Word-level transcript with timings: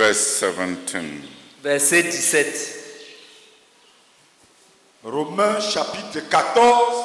verse 0.00 0.42
17. 0.42 1.04
Verset 1.62 2.02
17. 2.04 2.76
Romains 5.04 5.60
chapitre 5.60 6.20
14 6.20 7.04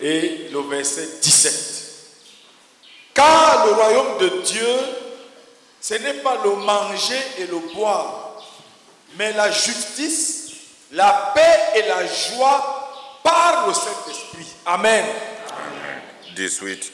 et 0.00 0.48
le 0.52 0.60
verset 0.68 1.08
17. 1.22 1.52
Car 3.14 3.66
le 3.66 3.72
royaume 3.72 4.18
de 4.18 4.28
Dieu, 4.42 4.76
ce 5.80 5.94
n'est 5.94 6.14
pas 6.14 6.36
le 6.42 6.56
manger 6.56 7.20
et 7.38 7.46
le 7.46 7.60
boire, 7.74 8.42
mais 9.16 9.32
la 9.32 9.52
justice, 9.52 10.50
la 10.90 11.32
paix 11.32 11.60
et 11.76 11.86
la 11.86 12.06
joie 12.06 13.20
par 13.22 13.68
le 13.68 13.74
Saint-Esprit. 13.74 14.46
Amen. 14.66 15.04
18. 16.34 16.92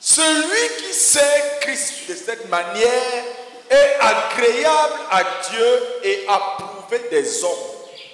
Celui 0.00 0.82
qui 0.84 0.92
sait 0.92 1.51
Christ 1.62 2.08
de 2.08 2.14
cette 2.14 2.48
manière 2.48 3.24
est 3.70 3.96
agréable 4.00 5.00
à 5.10 5.22
Dieu 5.48 5.78
et 6.02 6.24
approuvé 6.28 7.08
des 7.10 7.44
hommes. 7.44 7.50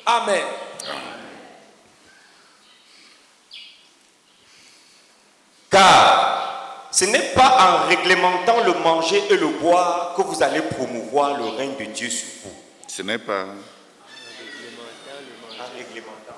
Amen. 0.05 0.45
Car 5.71 6.88
ce 6.91 7.05
n'est 7.05 7.33
pas 7.34 7.84
en 7.84 7.88
réglementant 7.88 8.65
le 8.65 8.74
manger 8.74 9.23
et 9.30 9.37
le 9.37 9.49
boire 9.49 10.15
que 10.15 10.23
vous 10.23 10.43
allez 10.43 10.62
promouvoir 10.62 11.37
le 11.38 11.45
règne 11.57 11.77
de 11.77 11.85
Dieu 11.85 12.10
sur 12.10 12.29
vous. 12.45 12.55
Ce 12.87 13.02
n'est 13.02 13.18
pas. 13.18 13.45
En 15.59 15.77
réglementant. 15.77 16.35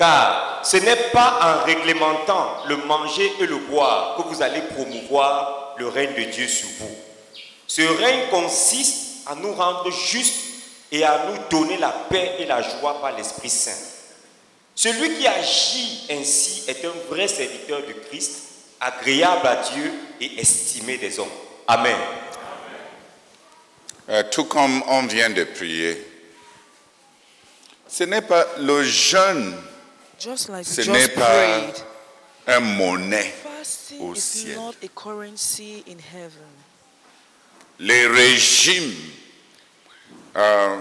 Car 0.00 0.60
ce 0.64 0.78
n'est 0.78 1.10
pas 1.12 1.38
en 1.42 1.66
réglementant 1.66 2.64
le 2.66 2.78
manger 2.78 3.30
et 3.38 3.46
le 3.46 3.58
boire 3.58 4.16
que 4.16 4.22
vous 4.22 4.40
allez 4.40 4.62
promouvoir 4.62 5.74
le 5.76 5.88
règne 5.88 6.14
de 6.14 6.30
Dieu 6.30 6.48
sur 6.48 6.68
vous. 6.78 6.96
Ce 7.66 7.82
règne 7.82 8.30
consiste 8.30 9.26
à 9.26 9.34
nous 9.34 9.52
rendre 9.52 9.90
justes 9.90 10.40
et 10.90 11.04
à 11.04 11.26
nous 11.26 11.36
donner 11.50 11.76
la 11.76 11.90
paix 11.90 12.36
et 12.38 12.46
la 12.46 12.62
joie 12.62 12.98
par 13.02 13.14
l'Esprit 13.14 13.50
Saint. 13.50 13.76
Celui 14.74 15.18
qui 15.18 15.26
agit 15.26 16.06
ainsi 16.10 16.64
est 16.66 16.82
un 16.86 16.94
vrai 17.10 17.28
serviteur 17.28 17.82
de 17.86 17.92
Christ, 18.08 18.38
agréable 18.80 19.46
à 19.46 19.56
Dieu 19.56 19.92
et 20.18 20.40
estimé 20.40 20.96
des 20.96 21.18
hommes. 21.18 21.28
Amen. 21.68 21.98
Euh, 24.08 24.22
tout 24.30 24.44
comme 24.44 24.82
on 24.88 25.02
vient 25.02 25.28
de 25.28 25.44
prier, 25.44 26.02
ce 27.86 28.04
n'est 28.04 28.22
pas 28.22 28.46
le 28.60 28.82
jeûne, 28.82 29.54
Just 30.20 30.48
like 30.50 30.66
ce 30.66 30.82
n'est 30.82 31.00
just 31.00 31.14
pas 31.14 31.26
prayed, 31.26 31.74
un 32.46 32.60
monnaie. 32.60 33.32
fasting 33.42 34.00
au 34.02 34.12
is 34.14 34.20
ciel. 34.22 34.56
not 34.56 34.74
a 34.82 34.88
currency 34.88 35.82
in 35.88 35.96
heaven. 35.98 36.46
Les 37.78 38.06
régimes, 38.06 38.94
euh, 40.36 40.76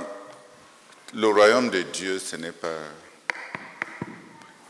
le 1.14 1.28
royaume 1.30 1.70
de 1.70 1.84
Dieu, 1.84 2.20
ce 2.20 2.36
n'est 2.36 2.52
pas 2.52 2.68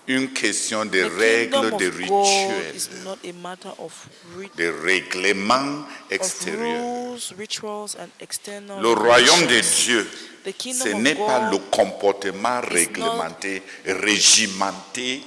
une 0.07 0.31
question 0.33 0.85
de 0.85 1.03
The 1.07 1.11
règles, 1.17 1.77
de 1.77 1.87
rituels, 1.89 2.75
is 2.75 2.89
not 3.03 3.17
a 3.23 3.31
matter 3.33 3.71
of, 3.79 4.07
rit- 4.37 4.55
de 4.55 4.67
règlements 4.83 5.85
extérieurs. 6.09 6.81
rules, 7.11 7.33
rituals, 7.37 7.95
and 7.99 8.09
external. 8.19 8.81
Le 8.81 8.89
royaume 8.93 9.45
de. 9.47 9.59
Dieu, 9.61 10.07
ce 10.73 10.89
n'est 10.89 11.15
pas 11.15 11.49
le 11.51 11.57
comportement 11.69 12.61
réglementé, 12.61 13.61
régimenté, 13.85 15.21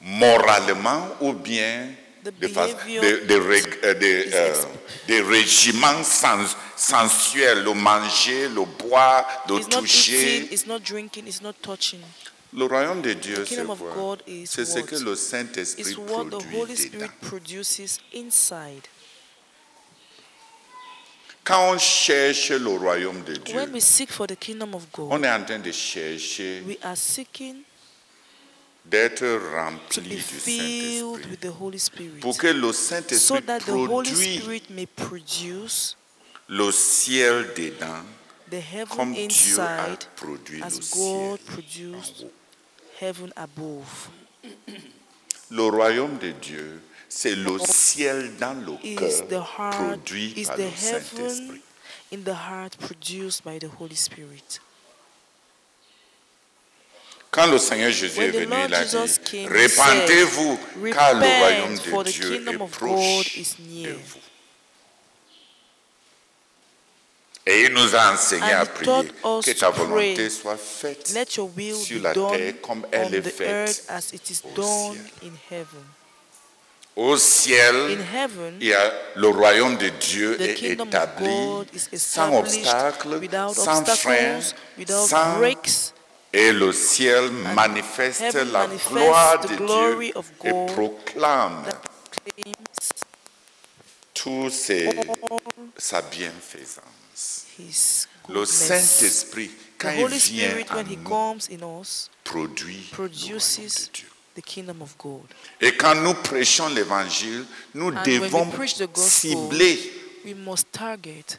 moralement 0.00 1.08
ou 1.20 1.32
bien 1.32 1.88
The 2.24 2.30
de 2.40 2.48
de- 3.00 3.26
de 3.26 3.34
euh, 3.34 3.94
euh, 4.34 4.54
des 5.06 5.20
régiments 5.22 6.02
sens- 6.04 6.56
sensuels, 6.76 7.62
le 7.62 7.72
manger, 7.74 8.48
le 8.48 8.64
boire, 8.64 9.24
le 9.48 9.56
It's 9.58 9.68
not 9.68 9.80
toucher. 9.80 10.36
eating, 10.38 10.52
it's 10.52 10.66
not 10.66 10.80
drinking, 10.80 11.26
it's 11.26 11.40
not 11.40 11.54
touching. 11.62 12.00
Le 12.52 12.64
royaume 12.64 13.02
de 13.02 13.12
Dieu, 13.12 13.44
c'est 13.46 13.64
quoi 13.64 14.16
C'est 14.46 14.64
ce 14.64 14.80
que 14.80 14.96
le 14.96 15.14
Saint-Esprit 15.16 15.94
produit 15.94 16.90
dedans. 16.90 17.06
Quand 21.48 21.72
on 21.72 21.78
cherche 21.78 22.50
le 22.50 22.68
royaume 22.76 23.22
de 23.24 23.32
Dieu, 23.38 23.56
When 23.56 23.72
we 23.72 23.80
seek 23.82 24.10
for 24.10 24.26
the 24.26 24.36
kingdom 24.36 24.74
of 24.74 24.84
God, 24.92 25.08
on 25.10 25.22
est 25.24 25.30
en 25.30 25.42
train 25.42 25.58
de 25.58 25.72
chercher 25.72 26.62
we 26.66 26.76
are 26.82 26.94
seeking 26.94 27.62
d'être 28.84 29.20
to 29.20 29.38
rempli 29.56 30.02
be 30.02 30.08
du 30.16 30.20
filled 30.20 31.14
Saint-Esprit. 31.16 31.30
with 31.30 31.40
the 31.40 31.52
Holy 31.58 31.78
Spirit. 31.78 32.20
Pour 32.20 32.36
que 32.36 32.48
le 32.48 32.70
So 32.72 32.90
Saint-Esprit 32.90 33.46
that 33.46 33.60
the 33.60 33.70
Holy 33.70 33.86
produise 33.88 34.40
Spirit 34.42 34.70
may 34.70 34.84
produce 34.86 35.96
le 36.48 36.70
ciel 36.70 37.46
dedans, 37.56 38.04
the 38.50 38.60
heaven 38.60 38.94
comme 38.94 39.12
Dieu 39.14 39.22
a 39.22 39.24
inside 39.24 40.04
produit 40.16 40.62
as 40.62 40.74
le 40.76 40.80
God 40.94 41.40
ciel. 41.72 42.30
heaven 43.00 43.32
above. 43.36 44.10
Le 45.50 45.62
royaume 45.62 46.18
de 46.18 46.32
Dieu, 46.32 46.78
c'est 47.20 47.34
le 47.34 47.58
ciel 47.58 48.36
dans 48.36 48.54
le 48.54 48.94
cœur 48.94 49.50
heart, 49.58 49.76
produit 49.76 50.44
par 50.46 50.54
the 50.54 50.60
le 50.60 50.70
Saint-Esprit. 50.76 51.62
in 52.12 52.22
the 52.22 52.34
heart 52.34 52.78
produced 52.78 53.42
by 53.44 53.58
the 53.58 53.68
Holy 53.80 53.96
Spirit. 53.96 54.60
Quand 57.32 57.48
le 57.48 57.58
Seigneur 57.58 57.90
Jésus 57.90 58.20
est 58.20 58.30
venu, 58.30 58.54
il 58.68 58.74
a 58.74 58.84
dit, 58.84 59.46
répentez-vous, 59.46 60.60
car 60.92 61.14
le 61.14 61.26
royaume 61.40 61.74
de 61.74 62.10
Dieu 62.10 62.34
est 62.36 62.68
proche 62.68 63.36
de 63.36 63.90
vous. 63.90 64.20
Et 67.46 67.64
il 67.64 67.72
nous 67.72 67.96
a 67.96 68.12
enseigné 68.12 68.52
à 68.52 68.64
prier 68.64 69.08
que 69.44 69.58
ta 69.58 69.70
volonté 69.70 70.30
soit 70.30 70.56
faite 70.56 71.08
sur 71.08 72.00
la 72.00 72.14
terre 72.14 72.60
comme 72.62 72.86
elle 72.92 73.14
est 73.16 73.22
faite 73.22 73.90
au 74.56 74.92
ciel. 74.92 75.64
Au 77.00 77.16
ciel, 77.16 77.76
In 77.76 78.00
heaven, 78.12 78.56
il 78.60 78.66
y 78.66 78.72
a, 78.74 78.92
le 79.14 79.28
royaume 79.28 79.76
de 79.76 79.88
Dieu 79.88 80.36
est 80.42 80.60
établi 80.60 81.64
sans 81.96 82.36
obstacle, 82.40 83.20
sans 83.54 83.84
frein, 83.84 84.40
sans 85.06 85.38
breaks. 85.38 85.92
Et 86.32 86.50
le 86.50 86.72
ciel 86.72 87.30
manifeste 87.54 88.34
la 88.52 88.66
gloire 88.66 89.38
de 89.40 89.46
Dieu 89.54 90.02
et 90.08 90.12
proclame 90.74 91.62
that 91.64 91.80
claims 92.34 92.52
tout 94.12 94.50
ses- 94.50 94.90
sa 95.76 96.02
bienfaisance. 96.02 97.44
His 97.60 98.08
Le. 98.28 98.44
Saint-Esprit, 98.44 99.48
The 99.48 99.52
quand 99.78 99.90
il 99.96 100.04
Holy 100.04 100.18
vient 100.18 100.50
Spirit, 100.50 100.66
en 100.70 100.74
when 100.76 100.86
He 100.90 100.96
nous, 100.96 101.08
comes 101.08 101.48
in 101.50 101.80
us, 101.80 102.10
produit 102.24 102.88
le 102.90 102.96
royaume 102.96 103.08
produces 103.08 103.86
de 103.86 103.92
Dieu. 103.92 104.08
The 104.38 104.42
kingdom 104.42 104.80
of 104.82 104.96
God. 104.98 105.26
Et 105.60 105.76
quand 105.76 105.94
nous 105.96 106.14
prêchons 106.14 106.68
l'évangile, 106.68 107.44
nous 107.74 107.88
And 107.88 107.96
when 107.96 108.20
devons 108.20 108.46
we 108.46 108.54
preach 108.54 108.74
the 108.76 108.86
gospel, 108.86 109.50
cibler, 109.50 109.78
we 110.24 110.34
must 110.34 110.70
target 110.72 111.36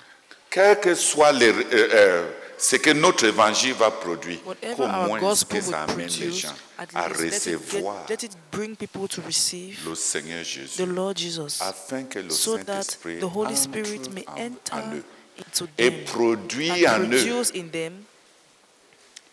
quel 0.49 0.79
que 0.79 0.95
soit 0.95 1.31
les- 1.31 1.49
euh, 1.51 1.63
euh, 1.71 2.31
ce 2.57 2.75
que 2.75 2.89
notre 2.89 3.25
évangile 3.25 3.73
va 3.73 3.91
produire, 3.91 4.39
qu'au 4.75 4.87
moins 4.87 5.19
gospel 5.19 5.59
que 5.59 5.65
ça 5.65 5.83
amène 5.83 6.09
les 6.09 6.31
gens 6.31 6.53
à 6.77 7.07
let 7.07 7.27
it, 7.27 7.33
recevoir 7.33 8.05
let 8.09 8.23
it 8.23 8.31
bring 8.51 8.75
people 8.75 9.07
to 9.07 9.21
receive 9.21 9.77
le 9.87 9.95
Seigneur 9.95 10.43
Jésus. 10.43 10.77
the 10.77 10.87
Lord 10.87 11.15
Jesus, 11.17 11.61
afin 11.61 12.03
que 12.03 12.19
le 12.19 12.31
so 12.31 12.57
Saint-Esprit 12.57 13.19
the 13.19 13.23
Holy 13.23 13.53
entre 13.53 13.57
Spirit 13.57 14.09
may 14.13 14.25
en, 14.27 14.49
eux 14.95 15.03
into 15.37 15.67
et 15.77 15.89
them 15.91 16.03
produit 16.05 16.87
en 16.87 16.95
and 16.95 17.13
eux 17.13 17.17
produce 17.17 17.51
in 17.55 17.69
them 17.71 17.93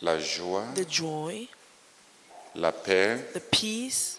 la 0.03 0.19
joie, 0.21 0.67
the 0.75 0.87
joy, 0.89 1.49
la 2.57 2.73
paix, 2.73 3.19
the 3.35 3.41
peace, 3.51 4.19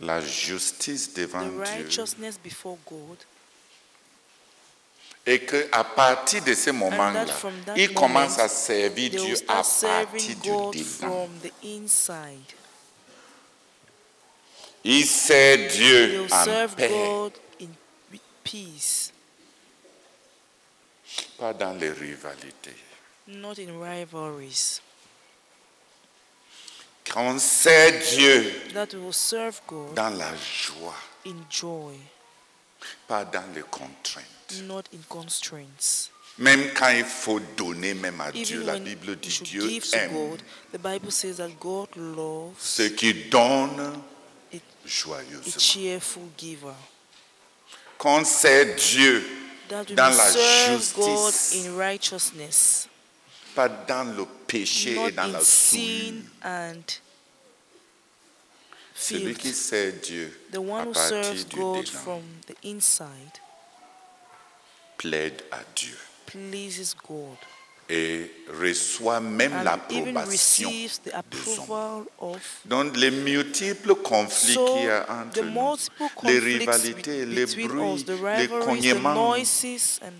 la 0.00 0.20
justice 0.20 1.12
devant 1.14 1.42
the 1.46 1.50
Dieu. 1.50 1.60
righteousness 1.60 2.38
before 2.42 2.78
God, 2.86 3.18
Et 5.26 5.40
qu'à 5.40 5.84
partir 5.84 6.42
de 6.44 6.52
ce 6.54 6.70
moment-là, 6.70 7.24
moment, 7.24 7.94
commencent 7.94 8.38
à 8.38 8.48
servir 8.48 9.10
Dieu 9.10 9.34
à 9.48 9.62
partir 9.62 10.36
du 10.70 10.84
God 11.00 11.50
inside. 11.64 12.52
Ils 14.84 15.06
servent 15.06 15.68
They 15.68 15.78
Dieu 15.78 16.26
en 16.30 16.68
paix, 16.76 16.88
God 16.90 17.32
in 17.62 17.68
peace, 18.42 19.12
pas 21.38 21.54
dans 21.54 21.72
les 21.72 21.90
rivalités. 21.90 22.76
not 23.26 23.58
in 23.58 23.80
rivalries. 23.80 24.82
Qu'on 27.12 27.38
sert 27.38 27.92
Dieu 28.16 28.52
That 28.72 28.92
we 28.94 29.00
will 29.00 29.12
serve 29.12 29.60
God 29.66 29.94
dans 29.94 30.10
la 30.16 30.32
joie, 30.36 30.94
in 31.26 31.36
joy, 31.50 31.94
pas 33.06 33.24
dans 33.24 33.44
les 33.54 33.62
contraintes. 33.62 34.24
not 34.66 34.84
in 34.92 35.00
constraints. 35.08 36.10
Même 36.38 36.72
quand 36.74 36.88
il 36.90 37.04
faut 37.04 37.38
donner 37.56 37.94
même 37.94 38.20
à 38.20 38.32
Dieu, 38.32 38.56
Even 38.62 38.66
la 38.66 38.72
when 38.74 38.84
Bible 38.84 39.16
dit 39.16 39.40
Dieu 39.44 39.80
aime 39.92 40.12
God, 40.12 40.42
the 40.72 40.78
Bible 40.78 41.12
says 41.12 41.36
that 41.36 41.50
God 41.60 41.88
loves 41.96 42.54
ceux 42.58 42.88
qui 42.88 43.14
donnent 43.30 43.78
a, 44.52 44.56
a 44.56 44.60
joyeusement. 44.84 45.58
cheerful 45.60 46.22
giver. 46.36 46.74
qu'on 47.98 48.24
sert 48.24 48.74
Dieu 48.76 49.24
that 49.68 49.84
dans 49.94 50.08
la 50.16 50.30
serve 50.32 50.94
God 50.94 51.32
justice, 51.32 51.64
in 51.66 51.76
righteousness, 51.76 52.88
pas 53.54 53.68
dans 53.68 54.16
le 54.16 54.24
péché 54.46 54.96
et 55.08 55.12
dans 55.12 55.26
la 55.26 55.40
souillure. 55.40 56.22
and 56.44 56.82
Celui 58.96 59.34
qui 59.34 59.52
sert 59.52 59.92
Dieu 60.02 60.32
The 60.52 60.56
à 60.56 60.60
one 60.60 60.86
who 60.88 60.92
partir 60.92 61.24
serves 61.24 61.44
du 61.48 61.56
God 61.56 61.84
dedans 61.84 61.90
from 62.02 62.22
the 62.46 62.54
inside 62.64 63.40
plaide 64.98 65.42
à 65.50 65.58
Dieu 65.74 65.96
pleases 66.26 66.94
God 67.06 67.36
et 67.90 68.30
reçoit 68.48 69.20
même 69.20 69.52
and 69.52 69.60
even 69.90 70.14
l'approbation 70.14 70.30
receives 70.70 70.98
the 71.00 71.04
des 71.04 71.10
hommes. 71.12 71.18
approval 71.18 72.04
of 72.18 72.40
Donc 72.64 72.96
les 72.96 73.10
multiples 73.10 73.94
conflits 73.96 74.54
So, 74.54 74.64
qu'il 74.74 74.84
y 74.84 74.88
a 74.88 75.06
entre 75.10 75.40
the 75.40 75.44
nous, 75.44 75.50
multiple 75.50 75.92
les 76.00 76.08
conflicts 76.14 76.42
rivalités, 76.60 77.24
be- 77.26 77.28
les 77.28 77.46
between 77.46 77.68
bruits, 77.68 77.94
us, 78.00 78.04
the 78.04 78.08
les 78.10 78.14
rivalries, 78.14 78.48
the 78.48 78.64
cognements, 78.64 79.14
noises, 79.14 80.00
and 80.02 80.12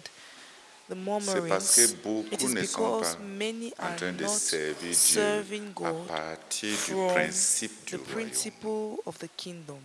c'est 0.88 1.48
parce 1.48 1.76
que 1.76 1.94
beaucoup 2.02 2.48
ne 2.48 2.64
sont 2.64 3.00
pas 3.00 3.16
en 3.88 3.96
train 3.96 4.12
de 4.12 4.26
servir 4.26 4.76
Dieu 4.80 4.92
serving 4.92 5.68
à 5.70 5.72
God 5.72 6.06
partir 6.06 6.76
du 6.86 7.14
principe 7.14 7.84
du 7.86 7.96
the 7.96 8.00
royaume. 8.00 8.12
principle 8.30 9.00
of 9.06 9.18
the 9.18 9.28
kingdom. 9.36 9.80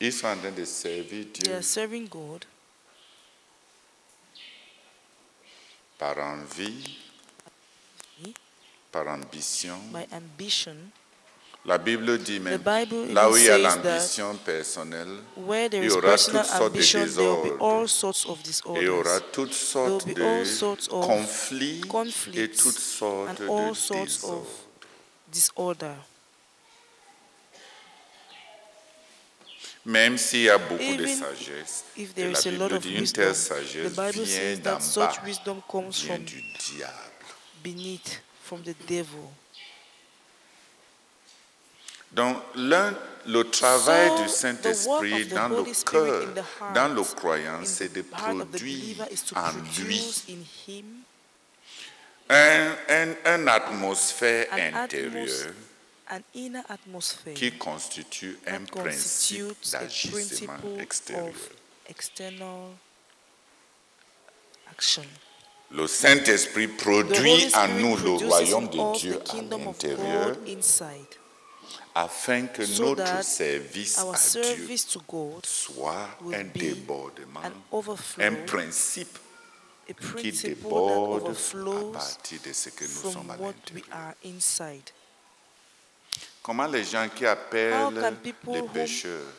Ils 0.00 0.12
sont 0.12 0.28
en 0.28 0.36
train 0.36 0.52
de 0.52 0.64
servir 0.64 1.26
They 1.32 1.42
Dieu 1.42 1.54
are 1.56 1.62
serving 1.62 2.06
God 2.08 2.44
par 5.98 6.16
envie, 6.18 6.98
par 8.92 9.08
ambition. 9.08 9.76
La 11.64 11.76
Bible 11.76 12.18
dit 12.18 12.40
même, 12.40 12.58
Bible 12.58 13.12
là 13.12 13.28
où 13.28 13.36
il 13.36 13.44
y 13.44 13.50
a 13.50 13.58
l'ambition 13.58 14.34
personnelle, 14.36 15.18
Where 15.36 15.68
there 15.68 15.82
Il 15.84 15.90
y 15.90 15.92
is 15.92 15.96
aura 15.96 16.16
toutes 16.16 16.44
sortes 16.46 16.72
de 16.72 16.78
désordres. 18.44 18.76
il 18.76 18.82
y 18.84 18.88
aura 18.88 19.20
toutes 19.20 19.52
sortes 19.52 20.06
de 20.06 20.22
of 20.22 20.88
conflits 21.06 21.80
et 22.34 22.48
toutes 22.50 22.78
sortes 22.78 23.40
de 23.40 23.46
désordres. 25.32 25.94
Même 29.84 30.18
s'il 30.18 30.42
y 30.42 30.50
a 30.50 30.58
beaucoup 30.58 30.96
de 30.96 31.06
sagesse, 31.06 31.84
If 31.96 32.14
there 32.14 32.30
la 32.30 32.38
is 32.38 32.46
a 32.46 32.50
lot 32.52 32.68
Bible 32.68 32.76
of 32.76 32.82
dit 32.82 32.94
une 32.94 33.06
telle 33.06 33.32
the 33.32 33.34
sagesse 33.34 33.92
Bible 33.96 34.22
vient 34.22 34.26
says 34.26 34.56
d'en 34.60 34.78
bas, 34.78 35.12
wisdom 35.24 35.60
comes 35.68 36.02
vient 36.04 36.18
du 36.18 36.42
diable. 36.58 36.94
beneath, 37.64 38.20
from 38.44 38.62
the 38.62 38.74
devil. 38.86 39.32
Donc, 42.12 42.38
l'un, 42.54 42.94
le 43.26 43.44
travail 43.44 44.22
du 44.22 44.28
Saint-Esprit 44.28 45.26
dans 45.26 45.48
le 45.48 45.64
cœur, 45.84 46.22
in 46.22 46.32
the 46.32 46.38
heart, 46.38 46.74
dans 46.74 46.88
le 46.88 47.02
croyant, 47.02 47.60
c'est 47.64 47.92
de 47.92 48.02
produire 48.02 49.06
en 49.36 49.52
lui. 49.78 49.98
produce 49.98 50.24
in 50.28 50.42
him 50.66 50.84
un, 52.30 52.74
un, 52.88 53.38
une 53.40 53.48
atmosphère 53.48 54.46
intérieure 54.52 55.52
an 56.10 56.22
inner 56.34 56.62
atmosphere 56.68 57.34
qui 57.34 57.52
constitue 57.52 58.38
un 58.46 58.64
principe 58.64 59.56
d'agissement 59.70 60.54
extérieur. 60.78 61.34
Le 65.70 65.86
Saint-Esprit 65.86 66.68
produit 66.68 67.50
en 67.54 67.68
nous 67.68 67.96
le 67.96 68.10
royaume 68.26 68.68
de 68.68 68.98
Dieu 68.98 69.20
à 69.28 69.34
l'intérieur 69.42 70.36
afin 71.94 72.46
que 72.46 72.64
so 72.64 72.94
notre 72.94 73.24
service 73.24 73.98
our 73.98 74.14
à 74.14 74.18
Dieu 74.18 74.42
service 74.42 74.86
to 74.86 75.00
God 75.08 75.44
soit 75.44 76.08
un 76.32 76.44
débordement, 76.44 77.40
un 78.18 78.34
principe 78.46 79.18
a 79.88 79.94
qui 79.94 79.94
principle 79.94 80.42
that 80.42 80.48
déborde 80.48 81.28
à 81.28 81.92
partir 81.92 82.40
de 82.44 82.52
ce 82.52 82.68
que 82.70 82.84
nous 82.84 83.12
sommes 83.12 83.30
à 83.30 83.36
l'intérieur. 83.36 83.86
are 83.90 84.14
inside. 84.24 84.90
Comment 86.42 86.66
les 86.66 86.84
gens 86.84 87.08
qui 87.14 87.24
How 87.24 87.28
appellent 87.28 88.00
can 88.00 88.14
people 88.22 88.52
les 88.52 88.62
pécheurs 88.62 89.32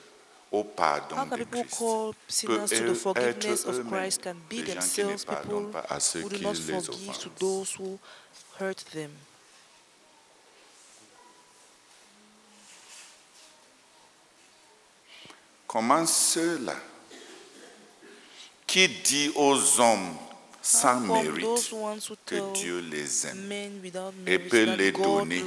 au 0.51 0.63
pardon 0.63 1.15
de 1.37 1.43
Christ 1.43 1.77
call 1.77 2.13
sinners 2.27 2.67
to 2.67 2.75
the 2.75 2.79
peuvent 2.79 2.95
forgiveness 2.95 3.61
être 3.61 3.69
of 3.69 3.75
eux-mêmes 3.79 4.01
Christ 4.01 4.21
can 4.23 4.35
be 4.49 4.55
des 4.55 4.73
gens 4.73 4.79
qui 4.81 5.03
ne 5.03 5.07
themselves 5.09 5.25
pardonnent 5.25 5.65
people 5.65 5.71
pas 5.71 5.85
à 5.89 5.99
ceux 5.99 6.21
who 6.21 6.29
do 6.29 6.35
qui 6.35 6.43
les 6.43 6.89
offensent? 6.89 7.29
those 7.39 7.75
who 7.79 7.99
hurt 8.59 8.83
them? 8.91 9.11
Comment 15.69 16.04
ceux-là 16.07 16.75
qui 18.66 18.89
dit 18.89 19.31
aux 19.36 19.80
hommes 19.80 20.18
sans 20.63 21.00
mérite 21.00 21.71
que 22.25 22.54
Dieu 22.54 22.80
les 22.80 23.27
aime, 23.27 23.51
et 24.25 24.39
peut 24.39 24.75
les 24.75 24.92
donner. 24.92 25.44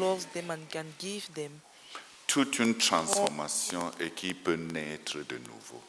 toute 2.29 2.61
une 2.61 2.77
transformation 2.77 3.91
et 3.99 4.11
qui 4.11 4.33
peut 4.33 4.55
naître 4.55 5.19
de 5.19 5.39
nouveau, 5.39 5.83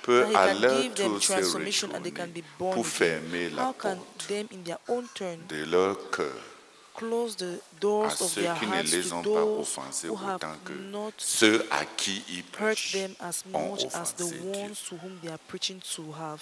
peut 0.00 0.24
à 0.34 0.54
leur 0.54 0.94
tour 0.94 1.22
se 1.22 1.34
retourner 1.34 2.42
pour 2.56 2.86
fermer 2.86 3.50
la 3.50 3.74
porte 3.74 4.30
de 4.30 5.64
leur 5.64 6.10
cœur 6.10 6.57
à 7.02 7.80
doors 7.80 8.20
of 8.22 8.30
ceux 8.32 8.42
their 8.42 8.58
qui 8.58 8.66
ne 8.66 8.82
les 8.82 9.08
to 9.08 9.14
ont 9.14 9.22
pas 9.22 9.28
those 9.30 9.60
offensés 9.60 10.08
who 10.08 10.16
have 10.16 10.36
autant 10.36 10.56
que 10.64 10.72
not 10.72 11.12
ceux 11.18 11.66
à 11.70 11.84
qui 11.84 12.22
ils 12.28 12.44
prêchent 12.44 12.92
them 12.92 13.14
as 13.20 13.44
ont 13.54 13.70
much 13.72 13.84
as 13.94 14.12
the 14.14 14.22
offensé 14.22 14.38
Dieu. 14.38 14.50
ones 14.62 14.82
to 14.88 14.96
whom 14.96 15.18
they 15.22 15.30
are 15.30 15.38
preaching 15.48 15.80
to 15.94 16.12
have 16.12 16.40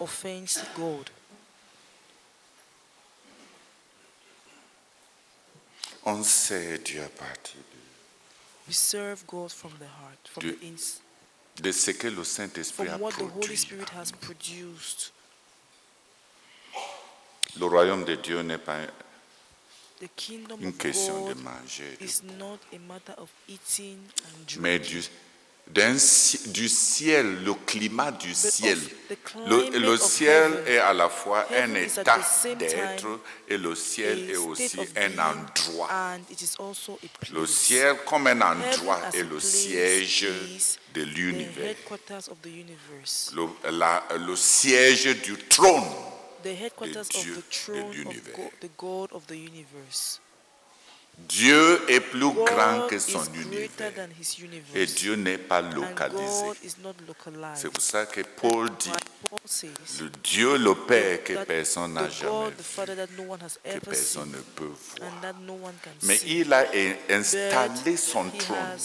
offensed 0.00 0.64
God. 0.76 1.10
On 6.04 6.22
sait 6.24 6.78
Dieu 6.78 7.02
à 7.02 7.08
partir 7.08 7.60
We 8.68 8.74
serve 8.76 9.24
God 9.26 9.50
from 9.50 9.72
the 9.78 9.84
heart, 9.86 10.28
from 10.28 10.42
Dieu- 10.42 10.58
the 10.60 10.64
ins, 10.66 11.00
de, 11.56 11.62
de 11.62 11.72
ce 11.72 11.90
que 11.90 12.06
le 12.08 12.22
Saint-Esprit 12.24 12.86
a 12.88 12.92
from 12.92 13.00
what 13.00 13.12
the 13.12 13.22
Holy 13.22 13.30
produit. 13.32 13.56
Spirit 13.56 13.88
has 13.90 14.12
produced. 14.12 15.12
Le 17.58 17.66
royaume 17.66 18.04
de 18.04 18.14
Dieu 18.16 18.40
n'est 18.42 18.58
pas 18.62 18.78
une 20.02 20.68
of 20.68 20.78
question 20.78 21.26
de 21.28 21.34
manger, 21.34 21.96
de 22.00 22.04
is 22.04 22.22
not 22.38 22.58
a 22.72 22.78
matter 22.78 23.14
of 23.18 23.28
eating 23.48 23.98
and 24.24 24.60
mais 24.60 24.78
du, 24.80 25.00
du 26.48 26.68
ciel, 26.68 27.44
le 27.44 27.54
climat 27.54 28.10
du 28.10 28.28
but 28.28 28.34
ciel. 28.34 28.78
Le, 29.46 29.96
ciel 29.96 30.64
est 30.66 30.78
à 30.78 30.92
la 30.92 31.08
fois 31.08 31.46
un 31.54 31.74
état 31.74 32.18
d'être 32.58 33.20
et 33.48 33.56
le 33.56 33.74
ciel 33.74 34.28
est 34.30 34.36
aussi 34.36 34.80
un 34.96 35.18
endroit. 35.18 35.88
and 35.92 36.20
it 36.30 36.40
is 36.42 36.56
also 36.58 36.98
a 37.02 37.08
place. 37.18 37.32
Le 37.32 37.46
ciel 37.46 37.96
comme 38.04 38.26
un 38.26 38.40
endroit 38.40 39.00
est 39.14 39.22
le 39.22 39.38
siège 39.38 40.26
de 40.94 41.02
l'univers. 41.02 41.70
headquarters 41.70 42.28
of 42.28 42.40
the 42.42 42.48
universe. 42.48 43.32
Le, 43.34 43.46
le 44.26 44.36
siège 44.36 45.22
du 45.22 45.36
trône. 45.48 45.84
The 46.42 46.54
headquarters 46.54 47.08
of 47.08 47.22
Dieu 47.22 47.34
the 47.34 47.42
throne 47.50 47.80
of 47.90 47.94
l'univers. 47.96 48.36
God, 48.36 48.50
the 48.60 48.70
God 48.76 49.12
of 49.12 49.26
the 49.26 49.36
universe. 49.36 50.20
Dieu 51.28 51.78
est 51.90 52.00
plus 52.00 52.32
grand 52.32 52.78
God 52.80 52.88
que 52.90 52.96
is 52.96 53.00
son 53.00 53.22
univers. 53.34 54.74
Et. 54.74 54.86
Dieu 54.86 55.14
n'est 55.14 55.36
pas 55.38 55.60
localisé. 55.60 56.42
God 56.42 56.56
is 56.64 56.74
not 56.82 56.94
localized. 57.06 57.58
C'est 57.60 57.70
pour 57.70 57.82
ça 57.82 58.06
que 58.06 58.22
Paul 58.22 58.70
dit, 58.78 58.88
Why 58.88 58.96
Paul 59.28 59.38
says 59.44 59.68
le 60.00 60.10
Dieu 60.24 60.56
le 60.56 60.74
Père 60.74 61.22
que 61.22 61.44
personne 61.44 61.92
n'a 61.92 62.06
the 62.08 62.12
jamais 62.12 62.50
vu, 62.50 62.62
Father 62.62 62.96
that 62.96 63.08
no 63.16 63.24
one 63.24 63.40
has 63.42 63.58
que 63.62 63.68
ever 63.68 63.80
personne 63.80 64.30
seen 64.30 64.32
ne 64.32 64.42
peut 64.56 64.64
voir. 64.64 65.10
and 65.12 65.20
that 65.22 65.34
no 65.46 65.52
one 65.52 65.74
can 65.82 65.90
Mais 66.02 66.16
see. 66.16 66.40
il 66.40 66.52
a 66.52 66.64
installé 67.10 67.96
son 67.98 68.30
trône 68.30 68.78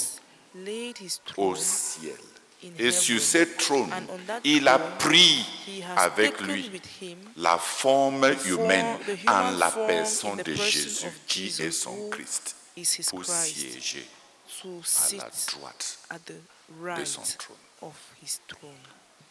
au 1.38 1.56
ciel. 1.56 2.18
Et 2.80 2.92
sur 2.92 3.22
ce 3.22 3.44
trône, 3.58 3.94
il 4.44 4.68
a 4.68 4.80
pris 4.80 5.46
avec 5.96 6.42
lui 6.42 6.72
la 7.36 7.58
forme 7.58 8.36
humaine 8.46 8.98
en 9.28 9.52
la 9.52 9.70
personne 9.70 10.42
de 10.42 10.56
Jésus 10.56 11.08
qui 11.28 11.48
est 11.60 11.72
son 11.72 12.10
Christ 12.10 12.56
pour 13.10 13.26
siéger 13.26 14.08
à 14.64 15.16
la 15.18 15.30
droite 15.52 16.00
de 16.98 17.06
son 17.06 17.22
trône. 17.38 17.92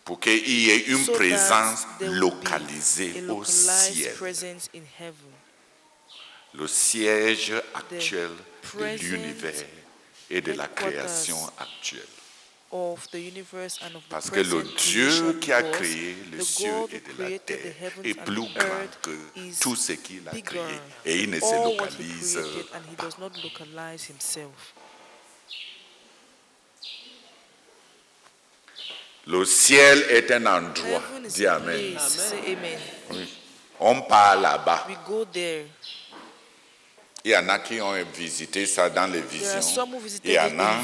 Pour 0.04 0.20
qu'il 0.20 0.48
y 0.48 0.70
ait 0.70 0.86
une 0.86 1.06
présence 1.06 1.84
localisée 2.00 3.24
au 3.28 3.44
ciel. 3.44 4.14
Le 6.54 6.68
siège 6.68 7.52
actuel 7.74 8.30
de 8.78 8.84
l'univers 8.98 9.66
et 10.30 10.40
de 10.40 10.52
la 10.52 10.68
création 10.68 11.38
actuelle. 11.58 12.06
Parce 14.08 14.30
que 14.30 14.40
le 14.40 14.62
Dieu 14.76 15.38
qui 15.40 15.52
a 15.52 15.62
créé 15.62 16.16
les 16.32 16.38
the 16.38 16.42
cieux 16.42 16.86
et 16.92 17.00
de 17.00 17.22
la 17.22 17.38
terre 17.38 17.92
est 18.04 18.14
plus 18.14 18.34
grand 18.34 18.90
que 19.02 19.10
tout 19.60 19.76
ce 19.76 19.92
qu'il 19.92 20.26
a 20.28 20.40
créé. 20.40 20.60
Et 21.04 21.22
il 21.22 21.30
ne 21.30 21.40
se 21.40 21.54
localise 21.64 22.38
pas. 22.70 23.04
does 23.04 23.18
not 23.18 23.30
localize 23.42 24.08
himself. 24.08 24.74
Le 29.26 29.44
ciel 29.44 30.04
est 30.10 30.30
un 30.30 30.46
endroit. 30.46 31.02
Dis 31.28 31.46
Amen. 31.46 31.98
Oui. 33.10 33.34
On 33.80 34.02
part 34.02 34.40
là-bas. 34.40 34.86
We 34.88 34.96
go 35.06 35.24
there. 35.24 35.66
Il 37.24 37.32
y 37.32 37.36
en 37.36 37.48
a 37.48 37.58
qui 37.58 37.80
ont 37.80 37.92
visité 38.14 38.66
ça 38.66 38.88
dans 38.88 39.08
les 39.08 39.20
visions. 39.20 39.58
Il 40.22 40.30
y 40.30 40.38
en 40.38 40.58
a 40.60 40.78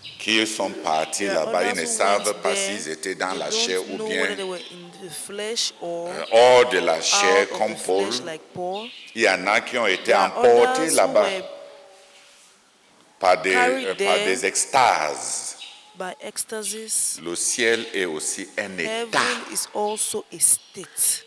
in 0.00 0.08
visions. 0.08 0.18
qui 0.18 0.46
sont 0.46 0.70
partis 0.70 1.26
là-bas. 1.26 1.70
Ils 1.70 1.80
ne 1.80 1.86
savent 1.86 2.34
pas 2.42 2.54
s'ils 2.54 2.88
étaient 2.88 3.14
dans 3.14 3.34
la 3.34 3.50
chair 3.50 3.80
ou 3.90 3.96
bien 4.06 4.26
euh, 5.82 6.24
hors 6.32 6.68
de 6.68 6.78
la 6.78 7.00
chair 7.00 7.48
comme 7.50 7.76
Paul. 7.76 8.08
Il 9.14 9.22
y 9.22 9.28
en 9.28 9.46
a 9.46 9.60
qui 9.60 9.78
ont 9.78 9.86
été 9.86 10.14
emportés 10.14 10.90
là-bas 10.90 11.28
par 13.18 13.40
des, 13.42 13.54
euh, 13.54 13.94
par 13.94 14.16
des 14.24 14.46
extases. 14.46 15.56
by 16.00 16.14
ecstasies. 16.22 17.20
Le 17.22 17.36
ciel 17.36 17.86
est 17.92 18.06
aussi 18.06 18.48
un 18.56 18.78
état 18.78 19.18
is 19.52 19.68
also 19.74 20.24
a 20.32 20.38
state 20.38 21.24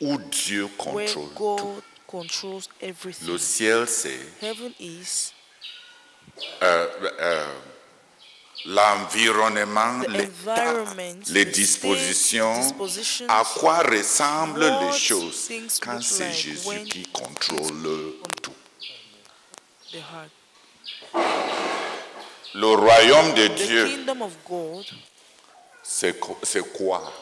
où 0.00 0.18
Dieu 0.18 0.68
contrôle 0.76 1.06
tout. 1.06 1.30
God 1.36 1.82
controls 2.06 2.68
everything. 2.80 3.28
Le 3.28 3.38
ciel, 3.38 3.86
c'est 3.86 4.18
Heaven 4.42 4.72
is 4.80 5.32
euh, 6.62 6.86
euh, 7.20 7.46
l'environnement, 8.64 10.00
les 11.28 11.44
dispositions, 11.44 12.60
dispositions, 12.60 13.26
à 13.28 13.44
quoi 13.58 13.78
ressemblent 13.78 14.64
les 14.82 14.92
choses 14.98 15.48
quand 15.80 16.02
c'est 16.02 16.32
Jésus 16.32 16.84
qui 16.90 17.02
contrôle 17.04 18.14
tout. 18.42 18.52
Le 22.54 22.66
royaume 22.66 23.34
de 23.34 23.46
Dieu, 23.48 24.06
c'est 25.82 26.72
quoi? 26.72 27.12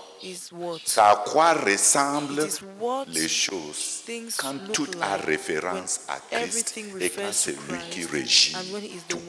à 0.96 1.22
quoi 1.26 1.52
ressemblent 1.54 2.48
les 3.08 3.28
choses 3.28 4.02
things 4.06 4.34
quand 4.36 4.72
tout 4.72 4.88
a 5.00 5.16
référence 5.16 6.00
à 6.08 6.18
Christ 6.20 6.78
everything 6.78 7.00
et 7.00 7.10
quand 7.10 7.32
c'est 7.32 7.56
lui 7.68 7.78
qui 7.90 8.06
régit 8.06 8.56
tout? 9.08 9.20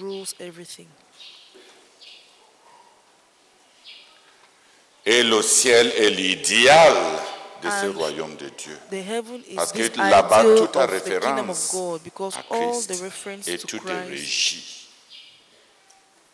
Rules 0.00 0.34
everything. 0.40 0.88
Et 5.04 5.22
le 5.22 5.42
ciel 5.42 5.92
est 5.96 6.10
l'idéal 6.10 6.94
de 7.62 7.68
ce 7.68 7.86
And 7.86 7.98
royaume 7.98 8.36
de 8.36 8.48
Dieu. 8.50 8.78
The 8.90 8.94
heaven 8.94 9.42
is 9.48 9.56
Parce 9.56 9.72
que 9.72 9.98
là-bas, 9.98 10.44
tout 10.56 10.78
a 10.78 10.86
référence 10.86 11.72
God 11.72 12.02
because 12.02 12.36
à 12.36 12.44
all 12.50 12.72
Christ 12.72 13.48
et 13.48 13.58
to 13.58 13.66
tout 13.66 13.88
est 13.88 14.08
régi 14.08 14.81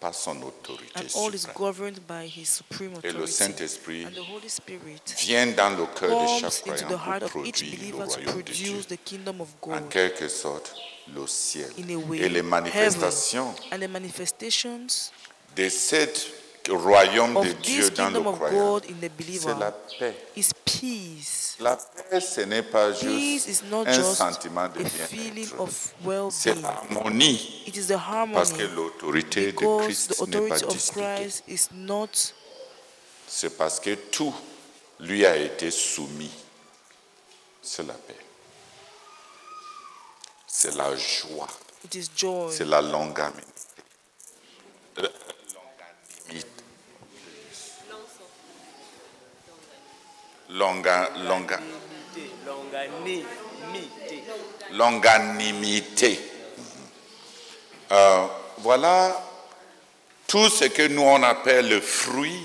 par 0.01 0.15
son 0.15 0.41
autorité 0.43 0.93
and 0.97 1.07
all 1.17 1.35
is 1.35 1.47
governed 1.57 1.99
by 2.07 2.25
his 2.27 2.47
supreme 2.49 2.93
Et 3.03 3.11
le 3.11 3.25
authority. 3.25 3.33
Saint-Esprit 3.33 4.05
And 4.07 4.11
the 4.13 4.19
Holy 4.31 4.49
Spirit 4.49 5.03
vient 5.19 5.47
dans 5.49 5.71
le 5.71 5.87
cœur 5.87 6.11
de 6.23 6.41
chaque 6.41 6.63
croyant 6.63 6.91
heart 7.05 7.31
pour 7.31 7.41
of 7.43 7.47
each 7.49 7.57
produire 7.59 7.71
le 7.73 7.77
believer 7.77 8.07
to 8.07 8.15
royaume 8.15 8.43
de 8.43 8.53
Dieu. 8.53 8.71
produce 8.73 8.87
the 8.87 8.99
kingdom 9.05 9.41
of 9.41 9.49
En 9.63 9.81
God 9.81 9.89
quelque 9.91 10.29
sorte, 10.29 10.73
le 11.15 11.27
ciel. 11.27 11.71
in 11.79 11.91
a 11.91 11.97
way. 11.97 12.19
Et 12.19 12.29
les 12.29 12.39
heaven. 12.39 12.49
manifestations 12.49 13.55
And 13.73 13.81
the 13.81 13.89
manifestations 13.89 15.11
de 15.57 15.69
ce 15.69 16.07
royaume 16.73 17.35
de 17.35 17.39
of 17.39 17.55
Dieu 17.61 17.91
dans 17.91 18.11
le 18.11 18.21
croyant, 18.21 18.73
God 18.73 18.85
in 18.91 19.07
the 19.09 19.11
c'est 19.41 19.59
la 19.59 19.73
paix. 19.99 20.15
is 20.37 20.51
peace. 20.65 21.57
La 21.61 21.77
paix, 21.77 22.21
ce 22.21 22.41
n'est 22.43 22.63
pas 22.63 22.91
Peace 22.93 23.03
juste 23.03 23.49
is 23.49 23.63
not 23.71 23.87
un 23.87 23.93
just 23.93 24.15
sentiment 24.15 24.69
de 24.69 24.83
a 24.85 24.89
feeling 24.89 25.47
bien-être. 25.47 25.61
of 25.61 26.31
C'est 26.31 26.55
l'harmonie 26.61 27.65
It 27.67 27.77
is 27.77 27.87
the 27.87 27.95
parce 28.33 28.53
que 28.53 28.63
harmony 28.63 28.75
l'autorité 28.77 29.53
de 29.53 29.57
Christ 29.85 30.15
the 30.17 30.29
n'est 30.29 30.49
pas 30.49 30.57
authority 30.57 30.65
of 30.65 30.73
disputée. 30.73 31.15
Christ 31.17 31.45
is 31.49 31.69
not 31.75 32.09
C'est 33.27 33.57
parce 33.57 33.81
que 33.81 33.95
tout 33.95 34.35
lui 35.01 35.27
a 35.27 35.37
été 35.37 35.71
soumis. 35.71 36.31
C'est 37.63 37.87
la 37.87 37.95
paix. 37.95 38.17
C'est 40.47 40.75
la 40.75 40.95
joie. 40.97 41.47
it 41.85 41.95
is 41.95 42.11
joy. 42.17 42.53
C'est 42.53 42.65
la. 42.65 42.79
Euh, 42.81 42.83
Longa, 50.51 51.11
longa, 51.27 51.61
longanimité. 54.73 56.19
Euh, 57.91 58.27
voilà 58.59 59.25
tout 60.27 60.49
ce 60.49 60.65
que 60.67 60.89
nous 60.89 61.03
on 61.03 61.23
appelle 61.23 61.69
le 61.69 61.81
fruit 61.81 62.41